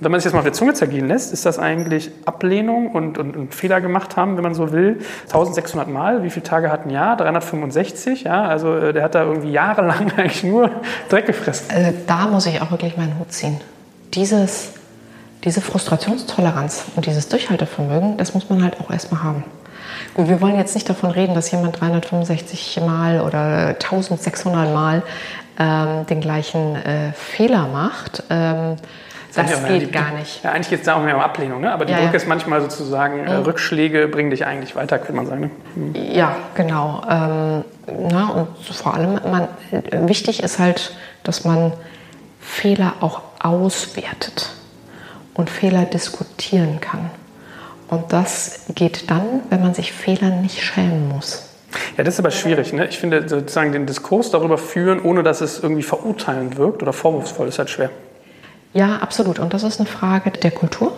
Wenn 0.01 0.11
man 0.11 0.19
sich 0.19 0.25
das 0.25 0.33
mal 0.33 0.39
auf 0.39 0.45
der 0.45 0.53
Zunge 0.53 0.73
zergehen 0.73 1.07
lässt, 1.07 1.31
ist 1.31 1.45
das 1.45 1.59
eigentlich 1.59 2.09
Ablehnung 2.25 2.89
und, 2.91 3.19
und, 3.19 3.37
und, 3.37 3.53
Fehler 3.53 3.81
gemacht 3.81 4.17
haben, 4.17 4.35
wenn 4.35 4.43
man 4.43 4.55
so 4.55 4.71
will. 4.71 4.99
1600 5.27 5.87
Mal, 5.87 6.23
wie 6.23 6.31
viele 6.31 6.43
Tage 6.43 6.71
hat 6.71 6.87
ein 6.87 6.89
Jahr? 6.89 7.15
365, 7.17 8.23
ja. 8.23 8.45
Also 8.45 8.75
äh, 8.75 8.93
der 8.93 9.03
hat 9.03 9.13
da 9.13 9.23
irgendwie 9.23 9.51
jahrelang 9.51 10.11
eigentlich 10.17 10.43
nur 10.43 10.71
Dreck 11.09 11.27
gefressen. 11.27 11.67
Also 11.71 11.93
da 12.07 12.27
muss 12.27 12.47
ich 12.47 12.59
auch 12.61 12.71
wirklich 12.71 12.97
meinen 12.97 13.19
Hut 13.19 13.31
ziehen 13.31 13.61
dieses, 14.13 14.73
diese 15.43 15.61
Frustrationstoleranz 15.61 16.85
und 16.95 17.05
dieses 17.05 17.29
Durchhaltevermögen, 17.29 18.17
das 18.17 18.33
muss 18.33 18.49
man 18.49 18.63
halt 18.63 18.79
auch 18.79 18.91
erstmal 18.91 19.23
haben. 19.23 19.43
Und 20.13 20.29
wir 20.29 20.41
wollen 20.41 20.57
jetzt 20.57 20.75
nicht 20.75 20.89
davon 20.89 21.11
reden, 21.11 21.35
dass 21.35 21.51
jemand 21.51 21.79
365 21.79 22.81
Mal 22.85 23.21
oder 23.21 23.67
1600 23.69 24.73
Mal 24.73 25.03
ähm, 25.57 26.05
den 26.07 26.21
gleichen 26.21 26.75
äh, 26.75 27.13
Fehler 27.13 27.67
macht. 27.67 28.23
Ähm, 28.29 28.75
das, 29.33 29.49
das 29.49 29.65
geht 29.65 29.81
die, 29.83 29.91
gar 29.91 30.11
nicht. 30.11 30.43
Ja, 30.43 30.51
eigentlich 30.51 30.69
geht 30.69 30.79
es 30.79 30.85
da 30.85 30.95
auch 30.95 31.03
mehr 31.03 31.15
um 31.15 31.21
Ablehnung, 31.21 31.61
ne? 31.61 31.71
aber 31.71 31.85
die 31.85 31.93
ja, 31.93 31.99
Brücke 31.99 32.11
ja. 32.11 32.17
ist 32.17 32.27
manchmal 32.27 32.61
sozusagen, 32.61 33.25
äh, 33.25 33.35
Rückschläge 33.35 34.09
bringen 34.09 34.29
dich 34.29 34.45
eigentlich 34.45 34.75
weiter, 34.75 34.97
könnte 34.97 35.13
man 35.13 35.25
sagen. 35.25 35.41
Ne? 35.41 35.49
Mhm. 35.75 35.95
Ja, 35.95 36.35
genau. 36.55 37.01
Ähm, 37.09 37.63
na, 38.09 38.27
und 38.29 38.47
vor 38.75 38.93
allem, 38.93 39.19
man, 39.29 39.47
wichtig 39.91 40.43
ist 40.43 40.59
halt, 40.59 40.93
dass 41.23 41.45
man 41.45 41.71
Fehler 42.41 42.95
auch 42.99 43.21
auswertet 43.43 44.51
und 45.33 45.49
Fehler 45.49 45.85
diskutieren 45.85 46.79
kann. 46.79 47.09
Und 47.87 48.13
das 48.13 48.61
geht 48.73 49.09
dann, 49.11 49.41
wenn 49.49 49.61
man 49.61 49.73
sich 49.73 49.91
Fehlern 49.91 50.41
nicht 50.41 50.61
schämen 50.63 51.09
muss. 51.09 51.49
Ja, 51.97 52.03
das 52.03 52.15
ist 52.15 52.19
aber 52.19 52.31
schwierig. 52.31 52.73
Ne? 52.73 52.87
Ich 52.87 52.97
finde 52.99 53.27
sozusagen 53.27 53.71
den 53.71 53.85
Diskurs 53.85 54.31
darüber 54.31 54.57
führen, 54.57 55.01
ohne 55.01 55.23
dass 55.23 55.41
es 55.41 55.59
irgendwie 55.59 55.83
verurteilend 55.83 56.57
wirkt 56.57 56.81
oder 56.81 56.93
vorwurfsvoll, 56.93 57.47
ist 57.47 57.59
halt 57.59 57.69
schwer. 57.69 57.89
Ja, 58.73 58.97
absolut. 58.97 59.39
Und 59.39 59.53
das 59.53 59.63
ist 59.63 59.79
eine 59.79 59.89
Frage 59.89 60.31
der 60.31 60.51
Kultur. 60.51 60.93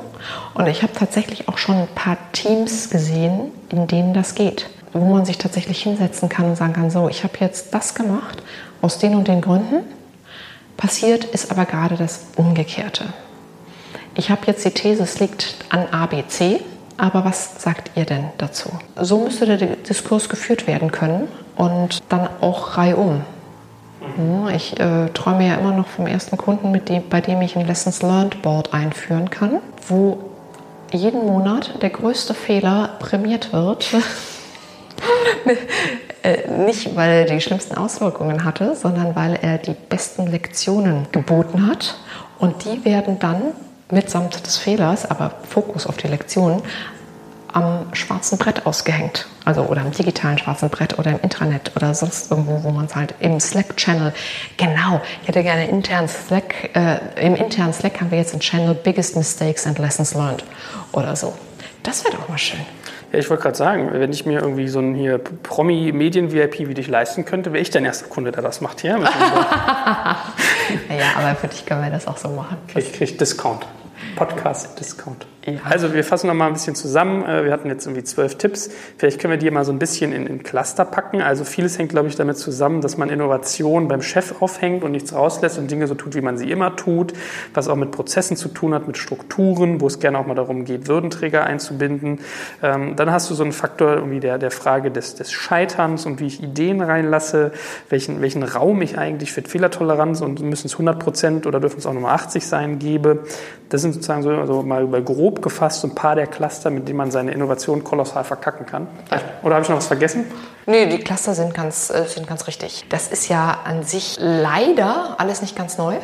Und 0.53 0.67
ich 0.67 0.83
habe 0.83 0.93
tatsächlich 0.93 1.47
auch 1.49 1.57
schon 1.57 1.75
ein 1.75 1.87
paar 1.95 2.17
Teams 2.31 2.89
gesehen, 2.89 3.51
in 3.69 3.87
denen 3.87 4.13
das 4.13 4.35
geht. 4.35 4.69
Wo 4.93 4.99
man 4.99 5.25
sich 5.25 5.39
tatsächlich 5.39 5.81
hinsetzen 5.81 6.29
kann 6.29 6.45
und 6.45 6.55
sagen 6.55 6.73
kann, 6.73 6.91
so, 6.91 7.09
ich 7.09 7.23
habe 7.23 7.33
jetzt 7.39 7.73
das 7.73 7.95
gemacht 7.95 8.43
aus 8.81 8.99
den 8.99 9.15
und 9.15 9.27
den 9.27 9.41
Gründen 9.41 9.83
Passiert 10.77 11.25
ist 11.25 11.51
aber 11.51 11.65
gerade 11.65 11.95
das 11.95 12.25
Umgekehrte. 12.35 13.05
Ich 14.15 14.29
habe 14.29 14.41
jetzt 14.47 14.65
die 14.65 14.71
These, 14.71 15.03
es 15.03 15.19
liegt 15.19 15.55
an 15.69 15.87
ABC, 15.87 16.59
aber 16.97 17.25
was 17.25 17.61
sagt 17.61 17.91
ihr 17.95 18.05
denn 18.05 18.25
dazu? 18.37 18.69
So 18.99 19.19
müsste 19.19 19.45
der 19.45 19.75
Diskurs 19.75 20.29
geführt 20.29 20.67
werden 20.67 20.91
können 20.91 21.27
und 21.55 21.99
dann 22.09 22.29
auch 22.41 22.77
reihum. 22.77 23.21
Ich 24.53 24.79
äh, 24.79 25.07
träume 25.13 25.47
ja 25.47 25.55
immer 25.55 25.71
noch 25.71 25.87
vom 25.87 26.05
ersten 26.05 26.37
Kunden, 26.37 26.73
dem, 26.85 27.07
bei 27.09 27.21
dem 27.21 27.41
ich 27.41 27.57
ein 27.57 27.65
Lessons 27.65 28.01
Learned 28.01 28.41
Board 28.41 28.73
einführen 28.73 29.29
kann, 29.29 29.59
wo 29.87 30.19
jeden 30.91 31.25
Monat 31.25 31.81
der 31.81 31.89
größte 31.89 32.33
Fehler 32.33 32.89
prämiert 32.99 33.53
wird. 33.53 33.87
Äh, 36.23 36.49
nicht, 36.49 36.95
weil 36.95 37.11
er 37.11 37.25
die 37.25 37.41
schlimmsten 37.41 37.75
Auswirkungen 37.75 38.45
hatte, 38.45 38.75
sondern 38.75 39.15
weil 39.15 39.37
er 39.41 39.57
die 39.57 39.75
besten 39.89 40.27
Lektionen 40.27 41.07
geboten 41.11 41.67
hat. 41.67 41.97
Und 42.39 42.63
die 42.65 42.83
werden 42.85 43.19
dann 43.19 43.41
mitsamt 43.91 44.45
des 44.45 44.57
Fehlers, 44.57 45.09
aber 45.09 45.31
Fokus 45.47 45.85
auf 45.85 45.97
die 45.97 46.07
Lektionen, 46.07 46.61
am 47.51 47.93
schwarzen 47.93 48.37
Brett 48.37 48.65
ausgehängt. 48.65 49.27
Also 49.45 49.63
oder 49.63 49.81
im 49.81 49.91
digitalen 49.91 50.37
schwarzen 50.37 50.69
Brett 50.69 50.97
oder 50.97 51.11
im 51.11 51.19
Intranet 51.19 51.71
oder 51.75 51.93
sonst 51.93 52.31
irgendwo, 52.31 52.63
wo 52.63 52.71
man 52.71 52.85
es 52.85 52.95
halt 52.95 53.13
im 53.19 53.39
Slack-Channel. 53.39 54.13
Genau, 54.57 55.01
ich 55.21 55.27
hätte 55.27 55.43
gerne 55.43 55.67
intern 55.67 56.07
Slack, 56.07 56.71
äh, 56.73 56.97
im 57.23 57.35
internen 57.35 57.73
Slack 57.73 57.99
haben 57.99 58.11
wir 58.11 58.17
jetzt 58.17 58.31
einen 58.31 58.39
Channel 58.39 58.73
Biggest 58.73 59.15
Mistakes 59.15 59.67
and 59.67 59.77
Lessons 59.77 60.15
Learned 60.15 60.43
oder 60.93 61.15
so. 61.15 61.33
Das 61.83 62.03
wäre 62.03 62.15
doch 62.15 62.29
mal 62.29 62.37
schön. 62.37 62.61
Ja, 63.13 63.19
ich 63.19 63.29
wollte 63.29 63.43
gerade 63.43 63.55
sagen, 63.55 63.91
wenn 63.93 64.11
ich 64.11 64.25
mir 64.25 64.41
irgendwie 64.41 64.67
so 64.67 64.79
einen 64.79 64.95
hier 64.95 65.19
Promi-Medien-VIP 65.19 66.67
wie 66.67 66.73
dich 66.73 66.87
leisten 66.87 67.25
könnte, 67.25 67.53
wäre 67.53 67.61
ich 67.61 67.69
dein 67.69 67.85
erster 67.85 68.07
Kunde, 68.07 68.31
der 68.31 68.41
das 68.41 68.59
macht 68.59 68.81
hier. 68.81 68.97
ja, 68.97 69.05
aber 71.15 71.35
für 71.35 71.47
dich 71.47 71.63
können 71.63 71.83
wir 71.83 71.91
das 71.91 72.07
auch 72.07 72.17
so 72.17 72.29
machen. 72.29 72.57
Ich 72.75 72.91
kriege 72.91 73.13
Discount. 73.13 73.67
Podcast-Discount. 74.15 75.27
Also 75.65 75.93
wir 75.93 76.05
fassen 76.05 76.27
noch 76.27 76.33
mal 76.33 76.47
ein 76.47 76.53
bisschen 76.53 76.73
zusammen. 76.73 77.23
Äh, 77.25 77.43
wir 77.43 77.51
hatten 77.51 77.67
jetzt 77.67 77.85
irgendwie 77.85 78.03
zwölf 78.03 78.35
Tipps. 78.35 78.69
Vielleicht 78.97 79.19
können 79.19 79.31
wir 79.31 79.37
die 79.37 79.51
mal 79.51 79.65
so 79.65 79.73
ein 79.73 79.79
bisschen 79.79 80.13
in, 80.13 80.25
in 80.25 80.41
Cluster 80.41 80.85
packen. 80.85 81.21
Also 81.21 81.43
vieles 81.43 81.77
hängt, 81.77 81.89
glaube 81.89 82.07
ich, 82.07 82.15
damit 82.15 82.37
zusammen, 82.37 82.79
dass 82.79 82.95
man 82.95 83.09
Innovation 83.09 83.89
beim 83.89 84.01
Chef 84.01 84.41
aufhängt 84.41 84.83
und 84.83 84.91
nichts 84.91 85.13
rauslässt 85.13 85.57
und 85.57 85.69
Dinge 85.69 85.87
so 85.87 85.95
tut, 85.95 86.15
wie 86.15 86.21
man 86.21 86.37
sie 86.37 86.49
immer 86.49 86.77
tut, 86.77 87.13
was 87.53 87.67
auch 87.67 87.75
mit 87.75 87.91
Prozessen 87.91 88.37
zu 88.37 88.47
tun 88.47 88.73
hat, 88.73 88.87
mit 88.87 88.97
Strukturen, 88.97 89.81
wo 89.81 89.87
es 89.87 89.99
gerne 89.99 90.17
auch 90.17 90.25
mal 90.25 90.35
darum 90.35 90.63
geht, 90.63 90.87
Würdenträger 90.87 91.43
einzubinden. 91.43 92.19
Ähm, 92.61 92.95
dann 92.95 93.11
hast 93.11 93.29
du 93.29 93.33
so 93.33 93.43
einen 93.43 93.51
Faktor 93.51 93.95
irgendwie 93.95 94.21
der, 94.21 94.37
der 94.37 94.51
Frage 94.51 94.91
des, 94.91 95.15
des 95.15 95.33
Scheiterns 95.33 96.05
und 96.05 96.21
wie 96.21 96.27
ich 96.27 96.41
Ideen 96.41 96.79
reinlasse, 96.79 97.51
welchen, 97.89 98.21
welchen 98.21 98.43
Raum 98.43 98.81
ich 98.81 98.97
eigentlich 98.97 99.33
für 99.33 99.41
Fehlertoleranz 99.41 100.21
und 100.21 100.41
müssen 100.41 100.67
es 100.67 100.73
100 100.73 100.99
Prozent 100.99 101.47
oder 101.47 101.59
dürfen 101.59 101.79
es 101.79 101.85
auch 101.85 101.93
nur 101.93 102.09
80 102.09 102.45
sein, 102.47 102.79
gebe. 102.79 103.23
Das 103.67 103.81
sind 103.81 103.93
sozusagen 103.93 104.23
so 104.23 104.29
also 104.29 104.61
mal 104.61 104.85
bei 104.85 105.01
grob 105.01 105.32
grob 105.33 105.41
gefasst 105.41 105.83
ein 105.83 105.95
paar 105.95 106.15
der 106.15 106.27
Cluster, 106.27 106.69
mit 106.69 106.87
denen 106.87 106.97
man 106.97 107.11
seine 107.11 107.31
Innovation 107.31 107.83
kolossal 107.83 108.23
verkacken 108.23 108.65
kann. 108.65 108.87
Oder 109.41 109.55
habe 109.55 109.63
ich 109.63 109.69
noch 109.69 109.77
was 109.77 109.87
vergessen? 109.87 110.25
Nee, 110.65 110.85
die 110.85 110.99
Cluster 110.99 111.33
sind 111.33 111.53
ganz, 111.53 111.89
äh, 111.89 112.05
sind 112.05 112.27
ganz 112.27 112.47
richtig. 112.47 112.85
Das 112.89 113.07
ist 113.07 113.27
ja 113.27 113.59
an 113.65 113.83
sich 113.83 114.17
leider 114.19 115.15
alles 115.17 115.41
nicht 115.41 115.55
ganz 115.55 115.77
neu, 115.77 115.97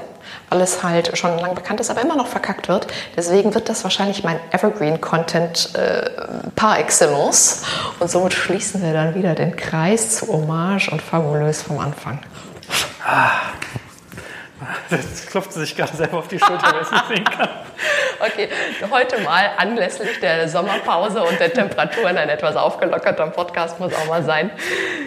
weil 0.49 0.61
es 0.61 0.83
halt 0.83 1.17
schon 1.17 1.37
lang 1.39 1.55
bekannt 1.55 1.79
ist, 1.79 1.89
aber 1.89 2.01
immer 2.01 2.17
noch 2.17 2.27
verkackt 2.27 2.67
wird. 2.67 2.87
Deswegen 3.15 3.53
wird 3.53 3.69
das 3.69 3.83
wahrscheinlich 3.83 4.23
mein 4.23 4.39
Evergreen-Content 4.51 5.75
äh, 5.75 6.09
par 6.55 6.79
excellence. 6.79 7.63
Und 7.99 8.09
somit 8.09 8.33
schließen 8.33 8.81
wir 8.81 8.93
dann 8.93 9.15
wieder 9.15 9.33
den 9.35 9.55
Kreis 9.55 10.17
zu 10.17 10.27
Hommage 10.27 10.89
und 10.89 11.01
Fabulös 11.01 11.61
vom 11.61 11.79
Anfang. 11.79 12.19
Ah. 13.05 13.31
Jetzt 14.89 15.29
klopft 15.29 15.53
sie 15.53 15.61
sich 15.61 15.75
gerade 15.75 15.95
selber 15.95 16.17
auf 16.17 16.27
die 16.27 16.39
Schulter, 16.39 16.73
weil 16.73 16.81
ich 16.81 16.87
es 16.87 16.91
nicht 16.91 17.07
sehen 17.07 17.25
kann. 17.25 17.49
Okay, 18.21 18.49
heute 18.91 19.21
mal 19.21 19.51
anlässlich 19.55 20.19
der 20.19 20.49
Sommerpause 20.49 21.23
und 21.23 21.39
der 21.39 21.53
Temperaturen 21.53 22.17
ein 22.17 22.27
etwas 22.27 22.57
aufgelockerter 22.57 23.27
Podcast 23.27 23.79
muss 23.79 23.93
auch 23.93 24.07
mal 24.09 24.23
sein. 24.23 24.51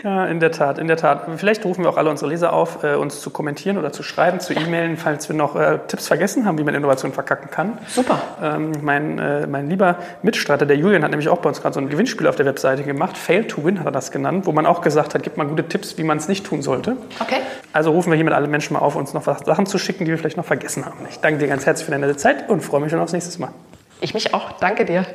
Ja, 0.02 0.24
in 0.24 0.40
der 0.40 0.50
Tat, 0.50 0.78
in 0.78 0.88
der 0.88 0.96
Tat. 0.96 1.26
Vielleicht 1.36 1.62
rufen 1.66 1.84
wir 1.84 1.90
auch 1.90 1.98
alle 1.98 2.08
unsere 2.08 2.30
Leser 2.30 2.54
auf, 2.54 2.82
äh, 2.82 2.94
uns 2.94 3.20
zu 3.20 3.28
kommentieren 3.28 3.76
oder 3.76 3.92
zu 3.92 4.02
schreiben, 4.02 4.40
zu 4.40 4.54
e-mailen, 4.54 4.96
falls 4.96 5.28
wir 5.28 5.36
noch 5.36 5.56
äh, 5.56 5.80
Tipps 5.88 6.08
vergessen 6.08 6.46
haben, 6.46 6.56
wie 6.56 6.64
man 6.64 6.74
Innovation 6.74 7.12
verkacken 7.12 7.50
kann. 7.50 7.76
Super. 7.86 8.18
Ähm, 8.42 8.72
mein, 8.80 9.18
äh, 9.18 9.46
mein 9.46 9.68
lieber 9.68 9.96
Mitstreiter, 10.22 10.64
der 10.64 10.76
Julian, 10.76 11.04
hat 11.04 11.10
nämlich 11.10 11.28
auch 11.28 11.38
bei 11.38 11.50
uns 11.50 11.60
gerade 11.60 11.74
so 11.74 11.80
ein 11.80 11.90
Gewinnspiel 11.90 12.26
auf 12.26 12.36
der 12.36 12.46
Webseite 12.46 12.82
gemacht. 12.82 13.18
Fail 13.18 13.46
to 13.46 13.62
Win 13.62 13.78
hat 13.78 13.84
er 13.84 13.92
das 13.92 14.10
genannt, 14.10 14.46
wo 14.46 14.52
man 14.52 14.64
auch 14.64 14.80
gesagt 14.80 15.14
hat, 15.14 15.22
gibt 15.22 15.36
mal 15.36 15.46
gute 15.46 15.68
Tipps, 15.68 15.98
wie 15.98 16.04
man 16.04 16.16
es 16.16 16.28
nicht 16.28 16.46
tun 16.46 16.62
sollte. 16.62 16.96
Okay. 17.20 17.40
Also 17.74 17.90
rufen 17.90 18.10
wir 18.10 18.16
hiermit 18.16 18.34
alle 18.34 18.48
Menschen 18.48 18.72
mal 18.74 18.80
auf, 18.80 18.96
uns 18.96 19.12
Sachen 19.44 19.66
zu 19.66 19.78
schicken, 19.78 20.04
die 20.04 20.10
wir 20.10 20.18
vielleicht 20.18 20.36
noch 20.36 20.44
vergessen 20.44 20.84
haben. 20.84 21.06
Ich 21.10 21.18
danke 21.18 21.38
dir 21.38 21.48
ganz 21.48 21.66
herzlich 21.66 21.84
für 21.84 21.92
deine 21.92 22.16
Zeit 22.16 22.48
und 22.48 22.62
freue 22.62 22.80
mich 22.80 22.90
schon 22.90 23.00
aufs 23.00 23.12
nächste 23.12 23.40
Mal. 23.40 23.52
Ich 24.00 24.14
mich 24.14 24.34
auch. 24.34 24.52
Danke 24.52 24.84
dir. 24.84 25.06